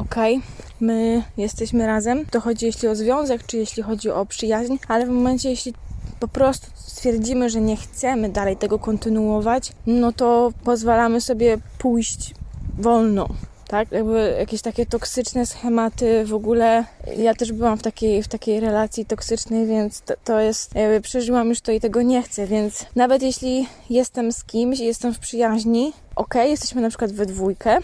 okay, 0.00 0.40
my 0.80 1.22
jesteśmy 1.36 1.86
razem. 1.86 2.26
To 2.26 2.40
chodzi 2.40 2.66
jeśli 2.66 2.88
o 2.88 2.94
związek, 2.94 3.46
czy 3.46 3.56
jeśli 3.56 3.82
chodzi 3.82 4.10
o 4.10 4.26
przyjaźń, 4.26 4.76
ale 4.88 5.06
w 5.06 5.08
momencie, 5.08 5.50
jeśli 5.50 5.74
po 6.20 6.28
prostu 6.28 6.66
stwierdzimy, 6.74 7.50
że 7.50 7.60
nie 7.60 7.76
chcemy 7.76 8.28
dalej 8.28 8.56
tego 8.56 8.78
kontynuować, 8.78 9.72
no 9.86 10.12
to 10.12 10.52
pozwalamy 10.64 11.20
sobie 11.20 11.58
pójść 11.78 12.34
wolno. 12.78 13.28
Tak, 13.66 13.92
jakby 13.92 14.36
jakieś 14.38 14.62
takie 14.62 14.86
toksyczne 14.86 15.46
schematy 15.46 16.24
w 16.26 16.34
ogóle. 16.34 16.84
Ja 17.16 17.34
też 17.34 17.52
byłam 17.52 17.78
w 17.78 17.82
takiej, 17.82 18.22
w 18.22 18.28
takiej 18.28 18.60
relacji 18.60 19.06
toksycznej, 19.06 19.66
więc 19.66 20.00
to, 20.00 20.14
to 20.24 20.40
jest, 20.40 20.74
jakby 20.74 21.00
przeżyłam 21.00 21.48
już 21.48 21.60
to 21.60 21.72
i 21.72 21.80
tego 21.80 22.02
nie 22.02 22.22
chcę, 22.22 22.46
więc 22.46 22.86
nawet 22.96 23.22
jeśli 23.22 23.66
jestem 23.90 24.32
z 24.32 24.44
kimś, 24.44 24.78
jestem 24.78 25.14
w 25.14 25.18
przyjaźni, 25.18 25.92
ok, 26.16 26.34
jesteśmy 26.34 26.80
na 26.80 26.88
przykład 26.88 27.12
we 27.12 27.26
dwójkę, 27.26 27.78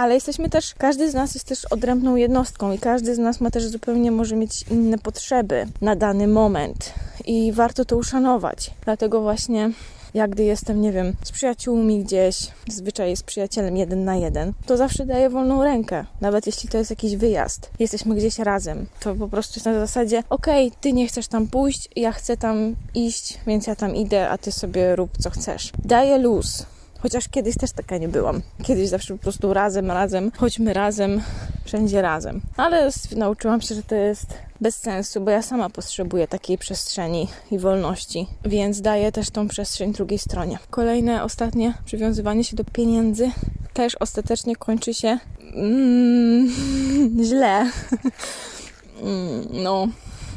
ale 0.00 0.14
jesteśmy 0.14 0.50
też, 0.50 0.74
każdy 0.78 1.10
z 1.10 1.14
nas 1.14 1.34
jest 1.34 1.46
też 1.46 1.64
odrębną 1.64 2.16
jednostką 2.16 2.72
i 2.72 2.78
każdy 2.78 3.14
z 3.14 3.18
nas 3.18 3.40
ma 3.40 3.50
też 3.50 3.66
zupełnie 3.66 4.10
może 4.10 4.36
mieć 4.36 4.62
inne 4.70 4.98
potrzeby 4.98 5.66
na 5.80 5.96
dany 5.96 6.28
moment 6.28 6.92
i 7.26 7.52
warto 7.52 7.84
to 7.84 7.96
uszanować. 7.96 8.70
Dlatego 8.84 9.20
właśnie 9.20 9.70
ja 10.14 10.28
gdy 10.28 10.44
jestem, 10.44 10.80
nie 10.80 10.92
wiem, 10.92 11.12
z 11.24 11.30
przyjaciółmi 11.32 12.04
gdzieś, 12.04 12.36
zazwyczaj 12.68 13.16
z 13.16 13.22
przyjacielem 13.22 13.76
jeden 13.76 14.04
na 14.04 14.16
jeden, 14.16 14.52
to 14.66 14.76
zawsze 14.76 15.06
daję 15.06 15.30
wolną 15.30 15.64
rękę. 15.64 16.04
Nawet 16.20 16.46
jeśli 16.46 16.68
to 16.68 16.78
jest 16.78 16.90
jakiś 16.90 17.16
wyjazd, 17.16 17.70
jesteśmy 17.78 18.14
gdzieś 18.14 18.38
razem, 18.38 18.86
to 19.00 19.14
po 19.14 19.28
prostu 19.28 19.58
jest 19.58 19.66
na 19.66 19.74
zasadzie, 19.74 20.22
okej, 20.30 20.66
okay, 20.66 20.78
ty 20.80 20.92
nie 20.92 21.06
chcesz 21.06 21.28
tam 21.28 21.48
pójść, 21.48 21.88
ja 21.96 22.12
chcę 22.12 22.36
tam 22.36 22.76
iść, 22.94 23.38
więc 23.46 23.66
ja 23.66 23.76
tam 23.76 23.96
idę, 23.96 24.28
a 24.28 24.38
ty 24.38 24.52
sobie 24.52 24.96
rób 24.96 25.10
co 25.18 25.30
chcesz. 25.30 25.72
Daję 25.84 26.18
luz 26.18 26.66
Chociaż 27.02 27.28
kiedyś 27.28 27.56
też 27.56 27.72
taka 27.72 27.98
nie 27.98 28.08
byłam. 28.08 28.42
Kiedyś 28.62 28.88
zawsze 28.88 29.14
po 29.14 29.22
prostu 29.22 29.54
razem, 29.54 29.90
razem, 29.90 30.32
chodźmy 30.36 30.72
razem, 30.72 31.20
wszędzie 31.64 32.02
razem. 32.02 32.40
Ale 32.56 32.90
nauczyłam 33.16 33.60
się, 33.60 33.74
że 33.74 33.82
to 33.82 33.94
jest 33.94 34.34
bez 34.60 34.76
sensu, 34.76 35.20
bo 35.20 35.30
ja 35.30 35.42
sama 35.42 35.70
potrzebuję 35.70 36.28
takiej 36.28 36.58
przestrzeni 36.58 37.28
i 37.50 37.58
wolności, 37.58 38.26
więc 38.44 38.80
daję 38.80 39.12
też 39.12 39.30
tą 39.30 39.48
przestrzeń 39.48 39.92
drugiej 39.92 40.18
stronie. 40.18 40.58
Kolejne, 40.70 41.24
ostatnie 41.24 41.74
przywiązywanie 41.84 42.44
się 42.44 42.56
do 42.56 42.64
pieniędzy 42.64 43.30
też 43.74 43.96
ostatecznie 44.00 44.56
kończy 44.56 44.94
się 44.94 45.18
mm, 45.54 46.48
źle. 47.28 47.60
mm, 49.02 49.46
no, 49.50 49.88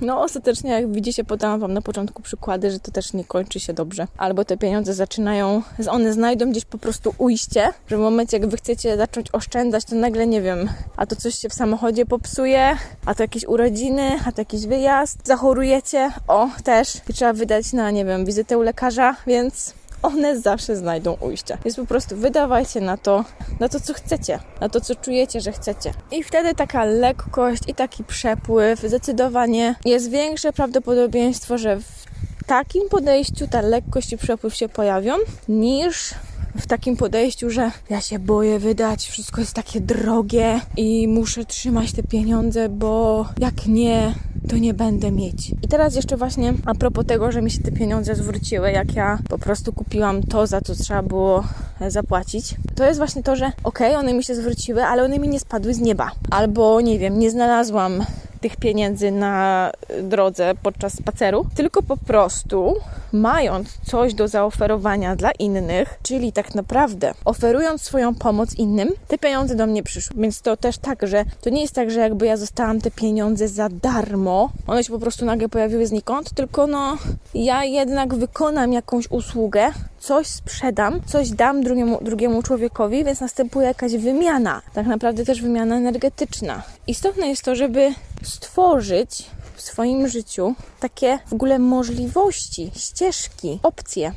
no 0.02 0.22
ostatecznie, 0.22 0.72
jak 0.72 0.92
widzicie, 0.92 1.24
podałam 1.24 1.60
Wam 1.60 1.74
na 1.74 1.82
początku 1.82 2.22
przykłady, 2.22 2.72
że 2.72 2.80
to 2.80 2.92
też 2.92 3.14
nie 3.14 3.24
kończy 3.24 3.60
się 3.60 3.74
dobrze. 3.74 4.08
Albo 4.18 4.46
te 4.46 4.58
pieniądze 4.58 4.94
zaczynają, 4.94 5.62
one 5.90 6.14
znajdą 6.14 6.52
gdzieś 6.52 6.66
po 6.66 6.78
prostu 6.78 7.16
ujście, 7.18 7.70
że 7.88 7.98
w 7.98 8.00
momencie, 8.00 8.38
jak 8.38 8.48
Wy 8.48 8.58
chcecie 8.58 8.98
zacząć 8.98 9.28
oszczędzać, 9.34 9.86
to 9.86 9.96
nagle, 9.96 10.28
nie 10.28 10.42
wiem, 10.42 10.70
a 10.98 11.06
to 11.06 11.16
coś 11.16 11.36
się 11.36 11.50
w 11.50 11.54
samochodzie 11.54 12.06
popsuje, 12.06 12.78
a 13.06 13.16
to 13.16 13.24
jakieś 13.24 13.46
urodziny, 13.46 14.12
a 14.26 14.32
to 14.32 14.42
jakiś 14.42 14.68
wyjazd, 14.68 15.28
zachorujecie, 15.28 16.12
o, 16.28 16.50
też 16.64 16.96
i 17.10 17.14
trzeba 17.14 17.34
wydać 17.34 17.74
na, 17.74 17.92
nie 17.92 18.06
wiem, 18.06 18.26
wizytę 18.26 18.58
u 18.58 18.62
lekarza, 18.62 19.16
więc 19.28 19.74
one 20.04 20.40
zawsze 20.40 20.76
znajdą 20.76 21.18
ujście. 21.20 21.58
Więc 21.66 21.76
po 21.76 21.86
prostu 21.86 22.16
wydawajcie 22.16 22.82
na 22.82 22.98
to, 22.98 23.26
na 23.60 23.70
to, 23.70 23.80
co 23.80 23.94
chcecie, 23.94 24.40
na 24.62 24.70
to, 24.70 24.82
co 24.82 24.96
czujecie, 24.96 25.42
że 25.42 25.52
chcecie. 25.52 25.94
I 26.12 26.24
wtedy 26.24 26.56
taka 26.56 26.84
lekkość 26.84 27.62
i 27.68 27.76
taki 27.76 28.04
przepływ 28.04 28.80
zdecydowanie 28.80 29.76
jest 29.86 30.10
większe 30.10 30.54
prawdopodobieństwo, 30.54 31.58
że 31.58 31.78
w 31.80 32.04
takim 32.48 32.90
podejściu 32.90 33.48
ta 33.48 33.62
lekkość 33.62 34.14
i 34.14 34.18
przepływ 34.18 34.56
się 34.56 34.70
pojawią, 34.70 35.14
niż 35.48 36.14
w 36.56 36.68
takim 36.68 36.98
podejściu, 36.98 37.50
że 37.50 37.72
ja 37.90 38.02
się 38.02 38.20
boję 38.20 38.60
wydać, 38.60 39.08
wszystko 39.08 39.42
jest 39.42 39.54
takie 39.54 39.82
drogie 39.82 40.60
i 40.78 41.08
muszę 41.08 41.46
trzymać 41.46 41.92
te 41.92 42.04
pieniądze, 42.04 42.70
bo 42.70 43.26
jak 43.40 43.66
nie, 43.66 44.16
to 44.50 44.58
nie 44.58 44.74
będę 44.74 45.12
mieć. 45.12 45.50
I 45.50 45.68
teraz 45.68 45.96
jeszcze 45.96 46.18
właśnie 46.18 46.54
a 46.66 46.76
propos 46.76 47.06
tego, 47.06 47.32
że 47.32 47.42
mi 47.42 47.52
się 47.52 47.60
te 47.60 47.72
pieniądze 47.72 48.16
zwróciły, 48.16 48.72
jak 48.72 48.96
ja 48.96 49.20
po 49.30 49.38
prostu 49.38 49.74
kupiłam 49.74 50.24
to, 50.24 50.48
za 50.48 50.62
co 50.62 50.76
trzeba 50.76 51.04
było 51.04 51.44
zapłacić, 51.88 52.56
to 52.76 52.84
jest 52.86 52.98
właśnie 52.98 53.24
to, 53.24 53.36
że 53.36 53.46
okej, 53.64 53.88
okay, 53.88 54.00
one 54.00 54.14
mi 54.14 54.24
się 54.24 54.36
zwróciły, 54.36 54.84
ale 54.84 55.04
one 55.04 55.20
mi 55.20 55.28
nie 55.28 55.40
spadły 55.40 55.74
z 55.74 55.80
nieba. 55.80 56.12
Albo 56.32 56.82
nie 56.82 57.00
wiem, 57.00 57.20
nie 57.20 57.32
znalazłam 57.32 58.06
tych 58.42 58.56
pieniędzy 58.56 59.12
na 59.12 59.72
drodze 60.04 60.54
podczas 60.64 60.94
spaceru, 60.94 61.46
tylko 61.56 61.84
po 61.84 61.98
prostu 61.98 62.76
mając 63.14 63.78
coś 63.86 64.14
do 64.14 64.28
zaoferowania 64.28 65.16
dla 65.16 65.32
innych, 65.32 66.00
czyli 66.04 66.32
tak 66.32 66.56
naprawdę 66.56 67.14
oferując 67.26 67.82
swoją 67.82 68.16
pomoc 68.16 68.54
innym, 68.56 68.90
te 69.08 69.18
pieniądze 69.18 69.56
do 69.56 69.68
mnie 69.68 69.84
przyszły. 69.84 70.22
Więc 70.22 70.42
to 70.42 70.58
też 70.58 70.78
tak, 70.78 71.08
że 71.08 71.26
to 71.42 71.50
nie 71.50 71.62
jest 71.62 71.76
tak, 71.76 71.92
że 71.92 72.00
jakby 72.00 72.26
ja 72.26 72.38
zostałam 72.38 72.82
te 72.82 72.92
pieniądze 72.92 73.48
za 73.48 73.70
darmo, 73.70 74.50
one 74.68 74.84
się 74.84 74.94
po 74.94 75.00
prostu 75.00 75.26
nagle 75.26 75.50
pojawiły 75.50 75.88
znikąd, 75.88 76.34
tylko 76.34 76.68
no 76.68 76.98
ja 77.34 77.64
jednak 77.64 78.16
wykonam 78.16 78.74
jakąś 78.74 79.12
usługę, 79.12 79.72
coś 80.00 80.28
sprzedam, 80.28 81.02
coś 81.06 81.30
dam 81.30 81.64
drugiemu, 81.64 82.00
drugiemu 82.02 82.44
człowiekowi, 82.44 83.04
więc 83.04 83.22
następuje 83.22 83.68
jakaś 83.68 83.96
wymiana. 83.96 84.62
Tak 84.74 84.88
naprawdę 84.88 85.26
też 85.26 85.42
wymiana 85.42 85.76
energetyczna. 85.76 86.64
Istotne 86.88 87.28
jest 87.28 87.44
to, 87.44 87.56
żeby 87.56 87.94
stworzyć 88.24 89.30
swoim 89.64 90.08
życiu 90.08 90.56
takie 90.80 91.20
w 91.28 91.34
ogóle 91.34 91.60
możliwości, 91.60 92.72
ścieżki, 92.76 93.60
opcje, 93.64 94.14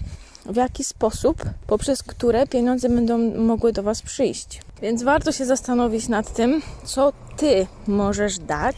w 0.46 0.56
jaki 0.56 0.84
sposób, 0.84 1.42
poprzez 1.66 2.02
które 2.02 2.46
pieniądze 2.46 2.88
będą 2.88 3.18
mogły 3.18 3.72
do 3.72 3.82
Was 3.82 4.02
przyjść. 4.02 4.60
Więc 4.82 5.02
warto 5.02 5.32
się 5.32 5.46
zastanowić 5.46 6.08
nad 6.08 6.34
tym, 6.34 6.62
co 6.84 7.12
Ty 7.36 7.66
możesz 7.86 8.38
dać 8.38 8.76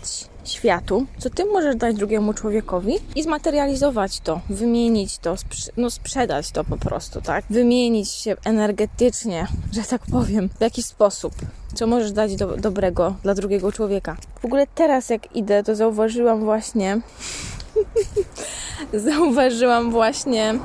światu, 0.51 1.07
co 1.19 1.31
Ty 1.31 1.45
możesz 1.45 1.77
dać 1.77 1.97
drugiemu 1.97 2.35
człowiekowi 2.35 2.95
i 3.17 3.23
zmaterializować 3.23 4.21
to, 4.21 4.41
wymienić 4.51 5.19
to, 5.19 5.37
no 5.77 5.91
sprzedać 5.91 6.51
to 6.51 6.65
po 6.65 6.77
prostu, 6.77 7.21
tak? 7.21 7.45
Wymienić 7.51 8.11
się 8.11 8.37
energetycznie, 8.45 9.47
że 9.73 9.83
tak 9.83 10.03
powiem, 10.13 10.49
w 10.59 10.61
jakiś 10.61 10.85
sposób 10.85 11.35
co 11.75 11.87
możesz 11.87 12.13
dać 12.13 12.37
do, 12.37 12.57
dobrego 12.57 13.15
dla 13.23 13.35
drugiego 13.35 13.73
człowieka. 13.73 14.17
W 14.41 14.45
ogóle 14.45 14.67
teraz 14.75 15.11
jak 15.11 15.37
idę, 15.37 15.63
to 15.63 15.75
zauważyłam 15.75 16.41
właśnie 16.41 17.01
zauważyłam 19.09 19.91
właśnie 19.91 20.59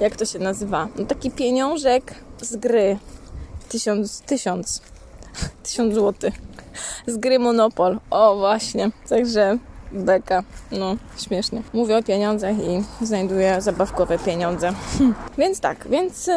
jak 0.00 0.16
to 0.16 0.24
się 0.24 0.38
nazywa? 0.38 0.88
No 0.98 1.04
taki 1.04 1.30
pieniążek 1.30 2.14
z 2.40 2.56
gry. 2.56 2.98
Tysiąc, 3.68 4.20
tysiąc, 4.20 4.82
tysiąc 5.62 5.94
złotych. 5.94 6.34
Z 7.06 7.16
gry 7.16 7.38
Monopol. 7.38 7.98
O, 8.10 8.36
właśnie. 8.36 8.90
Także 9.08 9.58
beka. 9.92 10.42
No, 10.72 10.96
śmiesznie. 11.18 11.62
Mówię 11.72 11.96
o 11.96 12.02
pieniądzach 12.02 12.56
i 12.58 13.04
znajduję 13.06 13.60
zabawkowe 13.60 14.18
pieniądze. 14.18 14.72
Więc 15.38 15.60
tak, 15.60 15.88
więc... 15.90 16.28
Y 16.28 16.32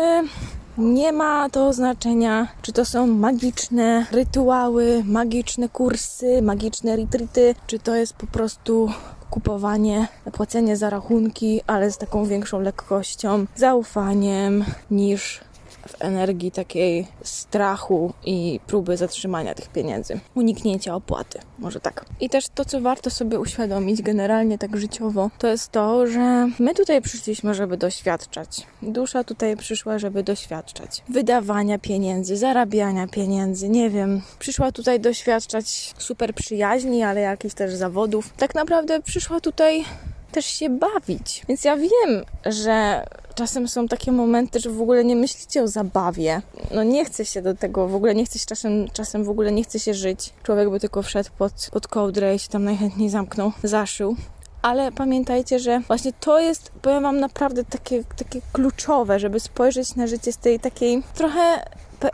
nie 0.78 1.12
ma 1.12 1.50
to 1.50 1.74
znaczenia, 1.74 2.48
czy 2.62 2.74
to 2.74 2.86
są 2.86 3.08
magiczne 3.08 4.06
rytuały, 4.12 5.04
magiczne 5.06 5.70
kursy, 5.70 6.42
magiczne 6.42 6.96
retreaty, 6.96 7.56
czy 7.68 7.80
to 7.80 7.96
jest 7.96 8.14
po 8.14 8.28
prostu 8.28 8.90
kupowanie, 9.30 10.08
płacenie 10.32 10.78
za 10.78 10.90
rachunki, 10.90 11.62
ale 11.68 11.92
z 11.92 11.98
taką 11.98 12.26
większą 12.26 12.62
lekkością, 12.62 13.46
zaufaniem 13.56 14.66
niż 14.92 15.42
w 15.88 16.02
energii 16.02 16.52
takiej 16.52 17.08
strachu 17.24 18.14
i 18.26 18.60
próby 18.68 18.98
zatrzymania 18.98 19.54
tych 19.56 19.70
pieniędzy, 19.70 20.20
uniknięcia 20.36 20.96
opłaty, 20.96 21.40
może 21.60 21.80
tak. 21.80 22.06
I 22.20 22.30
też 22.30 22.46
to, 22.56 22.66
co 22.66 22.82
warto 22.82 23.10
sobie 23.10 23.40
uświadomić 23.40 24.02
generalnie 24.02 24.58
tak 24.58 24.78
życiowo, 24.78 25.30
to 25.38 25.48
jest 25.48 25.72
to, 25.72 26.08
że 26.08 26.50
my 26.60 26.74
tutaj 26.74 27.02
przyszliśmy, 27.02 27.54
żeby 27.54 27.78
doświadczać. 27.78 28.68
Dusza 28.82 29.24
tutaj 29.24 29.58
przyszła, 29.58 30.00
żeby 30.00 30.24
doświadczać 30.24 31.04
wydawania 31.10 31.80
pieniędzy, 31.80 32.38
zarabiania 32.38 33.08
pieniędzy, 33.08 33.70
nie 33.70 33.90
wiem. 33.90 34.22
Przyszła 34.40 34.72
tutaj 34.72 35.00
doświadczać 35.00 35.94
super 35.98 36.34
przyjaźni, 36.34 37.04
ale 37.04 37.22
jakichś 37.22 37.56
też 37.56 37.74
zawodów. 37.74 38.34
Tak 38.38 38.56
naprawdę 38.56 39.02
przyszła 39.02 39.40
tutaj 39.40 39.86
też 40.32 40.46
się 40.46 40.70
bawić. 40.70 41.46
Więc 41.48 41.64
ja 41.64 41.78
wiem, 41.78 42.26
że 42.46 43.06
czasem 43.36 43.68
są 43.68 43.88
takie 43.88 44.12
momenty, 44.12 44.60
że 44.60 44.70
w 44.70 44.82
ogóle 44.82 45.04
nie 45.04 45.16
myślicie 45.16 45.64
o 45.64 45.68
zabawie. 45.68 46.42
No 46.72 46.84
nie 46.84 47.06
chce 47.06 47.26
się 47.26 47.42
do 47.42 47.56
tego, 47.56 47.88
w 47.88 47.96
ogóle 47.96 48.16
nie 48.16 48.26
chce 48.26 48.40
się 48.40 48.46
czasem, 48.46 48.88
czasem 48.94 49.24
w 49.24 49.30
ogóle 49.30 49.52
nie 49.52 49.64
chce 49.64 49.80
się 49.80 49.94
żyć. 49.94 50.34
Człowiek 50.44 50.70
by 50.70 50.80
tylko 50.80 51.02
wszedł 51.02 51.30
pod, 51.38 51.70
pod 51.72 51.88
kołdrę 51.88 52.36
i 52.36 52.40
się 52.40 52.50
tam 52.50 52.64
najchętniej 52.64 53.10
zamknął, 53.10 53.52
zaszył 53.64 54.16
ale 54.62 54.92
pamiętajcie, 54.92 55.60
że 55.60 55.80
właśnie 55.80 56.14
to 56.14 56.40
jest, 56.40 56.72
powiem 56.82 57.04
Wam, 57.04 57.20
naprawdę 57.20 57.64
takie, 57.66 58.04
takie 58.04 58.42
kluczowe, 58.54 59.20
żeby 59.20 59.40
spojrzeć 59.40 59.96
na 59.96 60.08
życie 60.08 60.34
z 60.34 60.38
tej 60.38 60.60
takiej 60.60 61.04
trochę 61.14 61.66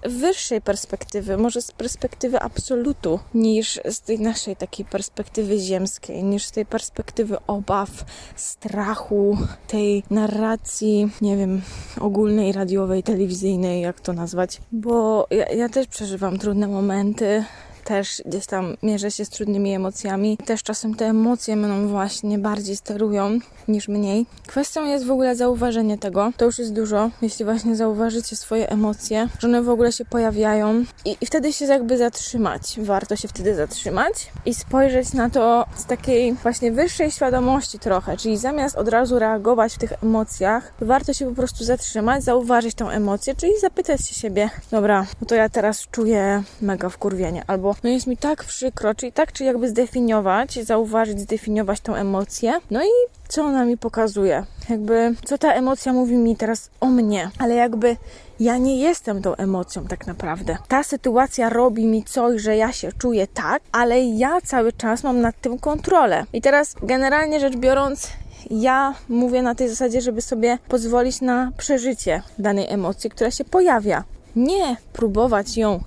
wyższej 0.06 0.62
perspektywy, 0.62 1.38
może 1.38 1.62
z 1.62 1.72
perspektywy 1.72 2.40
absolutu, 2.40 3.20
niż 3.34 3.80
z 3.86 4.02
tej 4.02 4.20
naszej 4.20 4.56
takiej 4.56 4.86
perspektywy 4.86 5.60
ziemskiej, 5.60 6.24
niż 6.24 6.46
z 6.46 6.52
tej 6.52 6.66
perspektywy 6.66 7.38
obaw, 7.48 7.90
strachu, 8.36 9.38
tej 9.68 10.04
narracji, 10.10 11.10
nie 11.22 11.38
wiem, 11.38 11.62
ogólnej, 12.00 12.52
radiowej, 12.52 13.04
telewizyjnej, 13.04 13.82
jak 13.82 14.02
to 14.02 14.14
nazwać. 14.14 14.62
Bo 14.72 15.28
ja, 15.32 15.46
ja 15.46 15.70
też 15.70 15.88
przeżywam 15.88 16.40
trudne 16.40 16.68
momenty, 16.68 17.44
też 17.88 18.22
gdzieś 18.26 18.46
tam 18.46 18.78
mierzę 18.84 19.12
się 19.12 19.26
z 19.26 19.30
trudnymi 19.30 19.74
emocjami. 19.74 20.38
Też 20.46 20.64
czasem 20.64 20.96
te 20.96 21.06
emocje 21.06 21.56
mną 21.56 21.88
właśnie 21.88 22.40
bardziej 22.40 22.76
sterują 22.76 23.40
niż 23.68 23.88
mniej. 23.88 24.26
Kwestią 24.48 24.86
jest 24.86 25.06
w 25.06 25.12
ogóle 25.12 25.36
zauważenie 25.36 25.98
tego. 25.98 26.32
To 26.38 26.46
już 26.46 26.60
jest 26.60 26.74
dużo, 26.74 27.10
jeśli 27.22 27.46
właśnie 27.46 27.76
zauważycie 27.76 28.36
swoje 28.36 28.70
emocje, 28.70 29.28
że 29.40 29.48
one 29.48 29.62
w 29.62 29.70
ogóle 29.70 29.92
się 29.92 30.06
pojawiają 30.06 30.84
i, 31.06 31.18
i 31.22 31.26
wtedy 31.26 31.54
się 31.54 31.66
jakby 31.66 31.98
zatrzymać. 31.98 32.80
Warto 32.80 33.16
się 33.16 33.28
wtedy 33.28 33.56
zatrzymać 33.56 34.32
i 34.46 34.54
spojrzeć 34.54 35.14
na 35.14 35.30
to 35.30 35.66
z 35.76 35.86
takiej 35.86 36.34
właśnie 36.34 36.72
wyższej 36.72 37.12
świadomości 37.12 37.80
trochę, 37.80 38.18
czyli 38.18 38.38
zamiast 38.38 38.76
od 38.76 38.88
razu 38.88 39.20
reagować 39.20 39.74
w 39.74 39.78
tych 39.78 40.04
emocjach, 40.04 40.74
to 40.80 40.86
warto 40.86 41.14
się 41.14 41.26
po 41.26 41.36
prostu 41.36 41.64
zatrzymać, 41.64 42.24
zauważyć 42.24 42.76
tą 42.76 42.90
emocję, 42.90 43.36
czyli 43.36 43.60
zapytać 43.60 44.08
się 44.08 44.16
siebie, 44.16 44.50
dobra, 44.72 45.06
no 45.22 45.28
to 45.28 45.36
ja 45.36 45.50
teraz 45.50 45.88
czuję 45.92 46.44
mega 46.62 46.90
wkurwienie, 46.90 47.44
albo 47.48 47.77
no 47.84 47.90
jest 47.90 48.08
mi 48.08 48.18
tak 48.18 48.44
przykro, 48.44 48.96
czyli 48.96 49.12
tak, 49.12 49.32
czy 49.32 49.44
jakby 49.44 49.70
zdefiniować, 49.70 50.66
zauważyć, 50.66 51.20
zdefiniować 51.20 51.82
tą 51.82 51.96
emocję, 51.96 52.54
no 52.72 52.84
i 52.84 52.90
co 53.28 53.44
ona 53.44 53.66
mi 53.66 53.78
pokazuje, 53.78 54.46
jakby 54.70 55.16
co 55.26 55.38
ta 55.38 55.54
emocja 55.54 55.94
mówi 55.94 56.16
mi 56.16 56.36
teraz 56.36 56.70
o 56.80 56.86
mnie, 56.86 57.32
ale 57.40 57.56
jakby 57.56 57.98
ja 58.40 58.58
nie 58.58 58.78
jestem 58.78 59.22
tą 59.22 59.36
emocją 59.36 59.86
tak 59.86 60.08
naprawdę. 60.08 60.58
Ta 60.68 60.84
sytuacja 60.84 61.50
robi 61.50 61.86
mi 61.86 62.04
coś, 62.04 62.42
że 62.42 62.58
ja 62.58 62.72
się 62.72 62.90
czuję 62.98 63.28
tak, 63.28 63.62
ale 63.72 64.04
ja 64.04 64.42
cały 64.42 64.74
czas 64.74 65.04
mam 65.04 65.22
nad 65.22 65.42
tym 65.42 65.60
kontrolę. 65.60 66.26
I 66.34 66.42
teraz 66.42 66.76
generalnie 66.84 67.40
rzecz 67.40 67.56
biorąc, 67.56 68.10
ja 68.52 68.94
mówię 69.10 69.42
na 69.42 69.56
tej 69.56 69.70
zasadzie, 69.70 70.02
żeby 70.02 70.22
sobie 70.22 70.58
pozwolić 70.68 71.22
na 71.22 71.52
przeżycie 71.58 72.22
danej 72.40 72.66
emocji, 72.70 73.10
która 73.10 73.32
się 73.32 73.44
pojawia. 73.44 74.04
Nie 74.36 74.78
próbować 74.94 75.58
ją 75.58 75.84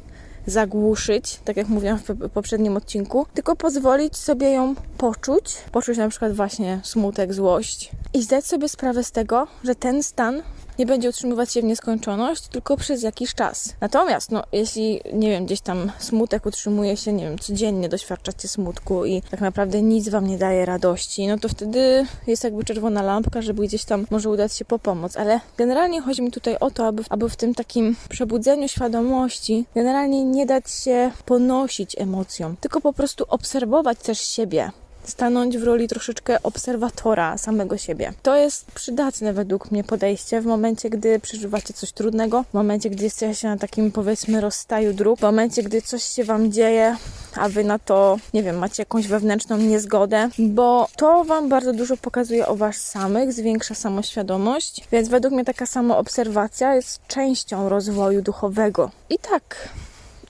zagłuszyć, 0.51 1.41
tak 1.45 1.57
jak 1.57 1.69
mówiłam 1.69 1.99
w 1.99 2.31
poprzednim 2.31 2.77
odcinku, 2.77 3.27
tylko 3.35 3.57
pozwolić 3.57 4.17
sobie 4.17 4.51
ją 4.51 4.75
poczuć, 4.99 5.57
poczuć 5.73 5.99
na 5.99 6.09
przykład 6.09 6.33
właśnie 6.33 6.81
smutek, 6.85 7.35
złość 7.35 7.91
i 8.15 8.23
zdać 8.23 8.47
sobie 8.47 8.69
sprawę 8.69 9.05
z 9.05 9.13
tego, 9.13 9.47
że 9.65 9.75
ten 9.75 10.03
stan 10.03 10.43
nie 10.81 10.87
będzie 10.87 11.09
utrzymywać 11.09 11.53
się 11.53 11.61
w 11.61 11.65
nieskończoność, 11.65 12.49
tylko 12.49 12.77
przez 12.77 13.03
jakiś 13.03 13.35
czas. 13.35 13.75
Natomiast, 13.81 14.31
no, 14.31 14.43
jeśli, 14.53 15.01
nie 15.13 15.31
wiem, 15.31 15.47
gdzieś 15.47 15.61
tam 15.61 15.93
smutek 15.99 16.47
utrzymuje 16.47 16.97
się, 16.97 17.13
nie 17.13 17.25
wiem, 17.25 17.39
codziennie 17.39 17.89
doświadczacie 17.89 18.49
smutku 18.49 19.05
i 19.05 19.23
tak 19.31 19.41
naprawdę 19.41 19.83
nic 19.83 20.09
wam 20.09 20.27
nie 20.27 20.39
daje 20.39 20.67
radości, 20.67 21.27
no 21.27 21.39
to 21.39 21.49
wtedy 21.49 22.07
jest 22.27 22.45
jakby 22.45 22.65
czerwona 22.65 23.03
lampka, 23.03 23.43
żeby 23.43 23.63
gdzieś 23.63 23.85
tam 23.85 24.07
może 24.11 24.31
udać 24.31 24.57
się 24.57 24.65
po 24.65 24.79
pomoc. 24.79 25.17
Ale 25.17 25.41
generalnie 25.57 26.01
chodzi 26.01 26.23
mi 26.23 26.31
tutaj 26.31 26.57
o 26.61 26.71
to, 26.71 26.87
aby, 26.87 27.03
aby 27.09 27.29
w 27.29 27.37
tym 27.37 27.55
takim 27.55 27.97
przebudzeniu 28.09 28.69
świadomości 28.69 29.65
generalnie 29.75 30.25
nie 30.25 30.47
dać 30.47 30.71
się 30.71 31.11
ponosić 31.25 31.97
emocjom, 31.99 32.57
tylko 32.61 32.81
po 32.81 32.93
prostu 32.93 33.25
obserwować 33.29 33.99
też 33.99 34.21
siebie 34.21 34.71
stanąć 35.11 35.59
w 35.59 35.63
roli 35.63 35.89
troszeczkę 35.89 36.43
obserwatora 36.43 37.39
samego 37.39 37.79
siebie. 37.79 38.13
To 38.23 38.37
jest 38.37 38.67
przydatne 38.73 39.33
według 39.33 39.71
mnie 39.71 39.85
podejście 39.85 40.41
w 40.41 40.47
momencie, 40.47 40.91
gdy 40.91 41.21
przeżywacie 41.21 41.75
coś 41.75 41.93
trudnego, 41.93 42.45
w 42.51 42.55
momencie, 42.55 42.91
gdy 42.91 43.05
jesteście 43.05 43.49
na 43.49 43.57
takim 43.57 43.93
powiedzmy 43.93 44.41
rozstaju 44.41 44.93
dróg, 44.93 45.19
w 45.19 45.23
momencie, 45.23 45.63
gdy 45.63 45.83
coś 45.83 46.03
się 46.03 46.25
wam 46.25 46.53
dzieje, 46.53 46.97
a 47.37 47.49
wy 47.49 47.65
na 47.65 47.79
to, 47.79 48.19
nie 48.35 48.43
wiem, 48.43 48.59
macie 48.59 48.83
jakąś 48.83 49.07
wewnętrzną 49.07 49.57
niezgodę, 49.57 50.29
bo 50.39 50.89
to 50.97 51.25
wam 51.25 51.49
bardzo 51.49 51.73
dużo 51.73 51.97
pokazuje 51.97 52.47
o 52.47 52.57
was 52.57 52.77
samych, 52.77 53.33
zwiększa 53.33 53.75
samoświadomość, 53.75 54.85
więc 54.93 55.09
według 55.09 55.35
mnie 55.35 55.45
taka 55.45 55.67
samoobserwacja 55.67 56.75
jest 56.75 57.07
częścią 57.07 57.69
rozwoju 57.69 58.23
duchowego. 58.23 58.91
I 59.11 59.19
tak, 59.19 59.69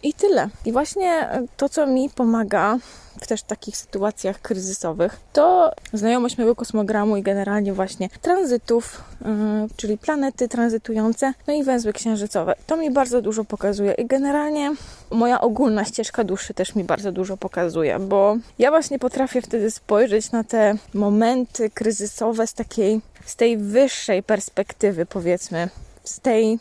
i 0.03 0.15
tyle. 0.15 0.49
I 0.65 0.73
właśnie 0.73 1.29
to, 1.57 1.69
co 1.69 1.87
mi 1.87 2.11
pomaga 2.11 2.79
w 3.21 3.27
też 3.27 3.43
takich 3.43 3.77
sytuacjach 3.77 4.41
kryzysowych, 4.41 5.21
to 5.33 5.73
znajomość 5.93 6.39
mojego 6.39 6.57
kosmogramu 6.57 7.17
i 7.17 7.23
generalnie 7.23 7.73
właśnie 7.73 8.09
tranzytów, 8.23 9.05
yy, 9.21 9.29
czyli 9.77 9.99
planety 9.99 10.49
tranzytujące, 10.49 11.35
no 11.47 11.55
i 11.55 11.65
węzły 11.65 11.93
księżycowe. 11.93 12.55
To 12.67 12.77
mi 12.77 12.91
bardzo 12.91 13.23
dużo 13.23 13.45
pokazuje 13.45 13.93
i 13.93 14.07
generalnie 14.07 14.75
moja 15.11 15.41
ogólna 15.41 15.85
ścieżka 15.85 16.25
duszy 16.25 16.55
też 16.55 16.75
mi 16.75 16.85
bardzo 16.85 17.13
dużo 17.13 17.37
pokazuje, 17.37 17.99
bo 17.99 18.37
ja 18.59 18.71
właśnie 18.71 18.99
potrafię 18.99 19.43
wtedy 19.43 19.71
spojrzeć 19.71 20.33
na 20.33 20.45
te 20.45 20.75
momenty 20.95 21.71
kryzysowe 21.71 22.47
z 22.47 22.55
takiej, 22.55 23.01
z 23.25 23.37
tej 23.37 23.57
wyższej 23.57 24.23
perspektywy, 24.23 25.07
powiedzmy, 25.07 25.69
z 26.05 26.21
tej 26.21 26.59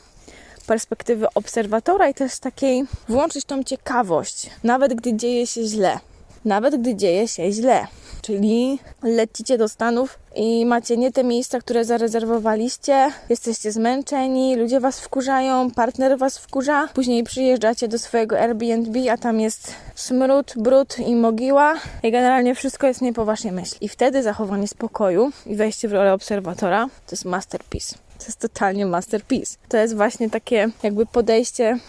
perspektywy 0.67 1.27
obserwatora 1.35 2.09
i 2.09 2.13
też 2.13 2.39
takiej 2.39 2.85
włączyć 3.09 3.45
tą 3.45 3.63
ciekawość, 3.63 4.49
nawet 4.63 4.93
gdy 4.93 5.13
dzieje 5.13 5.47
się 5.47 5.63
źle 5.63 5.99
nawet 6.45 6.81
gdy 6.81 6.95
dzieje 6.95 7.27
się 7.27 7.51
źle. 7.51 7.87
Czyli 8.21 8.79
lecicie 9.03 9.57
do 9.57 9.69
Stanów 9.69 10.19
i 10.35 10.65
macie 10.65 10.97
nie 10.97 11.11
te 11.11 11.23
miejsca, 11.23 11.59
które 11.59 11.85
zarezerwowaliście, 11.85 13.11
jesteście 13.29 13.71
zmęczeni, 13.71 14.55
ludzie 14.55 14.79
was 14.79 14.99
wkurzają, 14.99 15.71
partner 15.71 16.17
was 16.17 16.37
wkurza, 16.37 16.87
później 16.93 17.23
przyjeżdżacie 17.23 17.87
do 17.87 17.99
swojego 17.99 18.39
Airbnb, 18.39 19.11
a 19.11 19.17
tam 19.17 19.39
jest 19.39 19.73
smród, 19.95 20.53
brud 20.57 20.99
i 20.99 21.15
mogiła 21.15 21.73
i 22.03 22.11
generalnie 22.11 22.55
wszystko 22.55 22.87
jest 22.87 23.01
nie 23.01 23.13
po 23.13 23.25
waszej 23.25 23.51
myśli. 23.51 23.77
I 23.81 23.89
wtedy 23.89 24.23
zachowanie 24.23 24.67
spokoju 24.67 25.31
i 25.45 25.55
wejście 25.55 25.87
w 25.87 25.93
rolę 25.93 26.13
obserwatora 26.13 26.85
to 26.85 27.11
jest 27.11 27.25
masterpiece. 27.25 27.95
To 28.19 28.25
jest 28.25 28.39
totalnie 28.39 28.85
masterpiece. 28.85 29.57
To 29.69 29.77
jest 29.77 29.95
właśnie 29.95 30.29
takie 30.29 30.69
jakby 30.83 31.05
podejście 31.05 31.79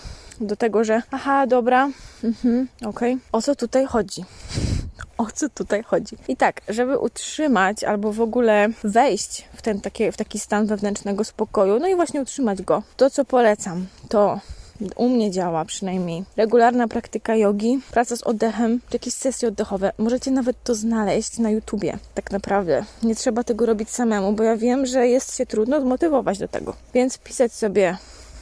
do 0.41 0.57
tego, 0.57 0.85
że 0.85 1.03
aha, 1.11 1.47
dobra, 1.47 1.91
mhm, 2.25 2.69
okej, 2.81 3.15
okay. 3.15 3.19
o 3.33 3.43
co 3.43 3.55
tutaj 3.55 3.87
chodzi? 3.87 4.25
O 5.19 5.27
co 5.35 5.49
tutaj 5.49 5.83
chodzi? 5.83 6.17
I 6.29 6.37
tak, 6.37 6.61
żeby 6.69 6.99
utrzymać 6.99 7.85
albo 7.85 8.13
w 8.13 8.21
ogóle 8.21 8.69
wejść 8.85 9.45
w, 9.55 9.63
ten 9.63 9.81
taki, 9.81 10.13
w 10.13 10.17
taki 10.17 10.39
stan 10.39 10.67
wewnętrznego 10.67 11.25
spokoju, 11.25 11.79
no 11.79 11.89
i 11.89 11.95
właśnie 11.95 12.21
utrzymać 12.21 12.63
go, 12.63 12.83
to 12.97 13.11
co 13.11 13.25
polecam, 13.25 13.87
to 14.09 14.41
u 14.97 15.09
mnie 15.09 15.31
działa 15.31 15.65
przynajmniej. 15.65 16.25
Regularna 16.37 16.89
praktyka 16.89 17.37
jogi, 17.37 17.81
praca 17.91 18.17
z 18.17 18.23
oddechem, 18.23 18.81
czy 18.81 18.97
jakieś 18.97 19.15
sesje 19.15 19.49
oddechowe. 19.49 19.93
Możecie 19.99 20.31
nawet 20.31 20.65
to 20.65 20.75
znaleźć 20.75 21.39
na 21.39 21.51
YouTubie. 21.51 21.99
Tak 22.15 22.31
naprawdę. 22.31 22.85
Nie 23.03 23.15
trzeba 23.15 23.45
tego 23.45 23.67
robić 23.67 23.91
samemu, 23.91 24.33
bo 24.33 24.43
ja 24.43 24.57
wiem, 24.57 24.87
że 24.87 25.09
jest 25.09 25.37
się 25.37 25.47
trudno 25.47 25.81
zmotywować 25.81 26.39
do 26.39 26.49
tego. 26.49 26.75
Więc 26.95 27.19
pisać 27.19 27.53
sobie 27.53 27.97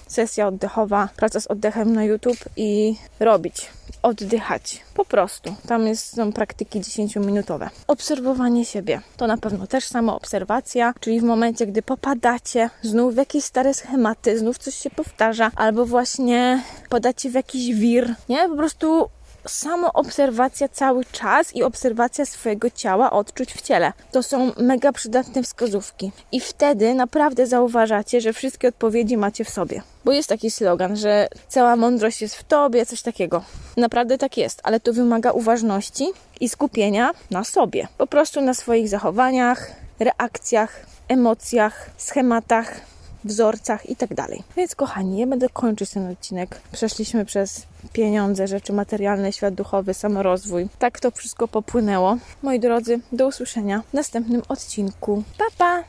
sesja 0.09 0.47
oddechowa, 0.47 1.09
praca 1.17 1.41
z 1.41 1.47
oddechem 1.47 1.93
na 1.93 2.05
YouTube 2.05 2.45
i 2.57 2.97
robić, 3.21 3.67
oddychać. 4.03 4.81
Po 4.95 5.05
prostu. 5.05 5.55
Tam 5.69 5.87
jest, 5.87 6.17
są 6.17 6.33
praktyki 6.33 6.81
10-minutowe. 6.81 7.69
Obserwowanie 7.87 8.65
siebie. 8.65 9.01
To 9.17 9.27
na 9.27 9.37
pewno 9.37 9.67
też 9.67 9.85
samo 9.85 10.17
obserwacja, 10.17 10.95
czyli 11.01 11.21
w 11.21 11.25
momencie, 11.25 11.67
gdy 11.67 11.83
popadacie 11.83 12.71
znów 12.83 13.15
w 13.15 13.17
jakieś 13.17 13.45
stare 13.45 13.75
schematy, 13.75 14.39
znów 14.39 14.59
coś 14.59 14.75
się 14.75 14.91
powtarza, 14.91 15.51
albo 15.57 15.87
właśnie 15.87 16.63
podacie 16.89 17.31
w 17.31 17.35
jakiś 17.35 17.75
wir, 17.75 18.15
nie? 18.29 18.49
Po 18.49 18.57
prostu 18.57 19.09
samo 19.51 19.93
obserwacja 19.93 20.69
cały 20.69 21.05
czas 21.05 21.57
i 21.57 21.63
obserwacja 21.63 22.27
swojego 22.27 22.71
ciała, 22.71 23.11
odczuć 23.11 23.53
w 23.53 23.63
ciele. 23.63 23.93
To 24.13 24.23
są 24.23 24.53
mega 24.57 24.93
przydatne 24.93 25.43
wskazówki. 25.43 26.13
I 26.33 26.41
wtedy 26.41 26.95
naprawdę 26.95 27.47
zauważacie, 27.47 28.21
że 28.21 28.33
wszystkie 28.33 28.69
odpowiedzi 28.69 29.17
macie 29.17 29.45
w 29.45 29.51
sobie. 29.51 29.83
Bo 30.05 30.13
jest 30.13 30.29
taki 30.29 30.51
slogan, 30.51 30.97
że 30.97 31.29
cała 31.49 31.77
mądrość 31.77 32.23
jest 32.23 32.37
w 32.37 32.45
tobie, 32.45 32.87
coś 32.87 33.03
takiego. 33.03 33.43
Naprawdę 33.77 34.19
tak 34.19 34.37
jest, 34.37 34.61
ale 34.63 34.81
to 34.81 34.93
wymaga 34.93 35.33
uważności 35.33 36.13
i 36.41 36.49
skupienia 36.49 37.11
na 37.31 37.45
sobie. 37.45 37.89
Po 37.99 38.07
prostu 38.07 38.41
na 38.41 38.55
swoich 38.55 38.89
zachowaniach, 38.89 39.73
reakcjach, 39.99 40.87
emocjach, 41.09 41.91
schematach, 41.97 42.81
wzorcach 43.25 43.91
i 43.91 43.97
tak 43.97 44.15
dalej. 44.15 44.43
Więc 44.57 44.75
kochani, 44.75 45.19
ja 45.19 45.27
będę 45.27 45.49
kończyć 45.49 45.91
ten 45.91 46.11
odcinek. 46.11 46.61
Przeszliśmy 46.73 47.25
przez 47.25 47.67
pieniądze, 47.93 48.49
rzeczy 48.49 48.73
materialne, 48.73 49.33
świat 49.33 49.55
duchowy, 49.55 49.95
samorozwój. 49.95 50.69
Tak 50.79 51.01
to 51.01 51.11
wszystko 51.11 51.49
popłynęło. 51.49 52.17
Moi 52.43 52.61
drodzy, 52.61 53.01
do 53.13 53.27
usłyszenia 53.27 53.83
w 53.91 53.95
następnym 53.95 54.43
odcinku. 54.49 55.23
Pa, 55.39 55.45
pa! 55.59 55.85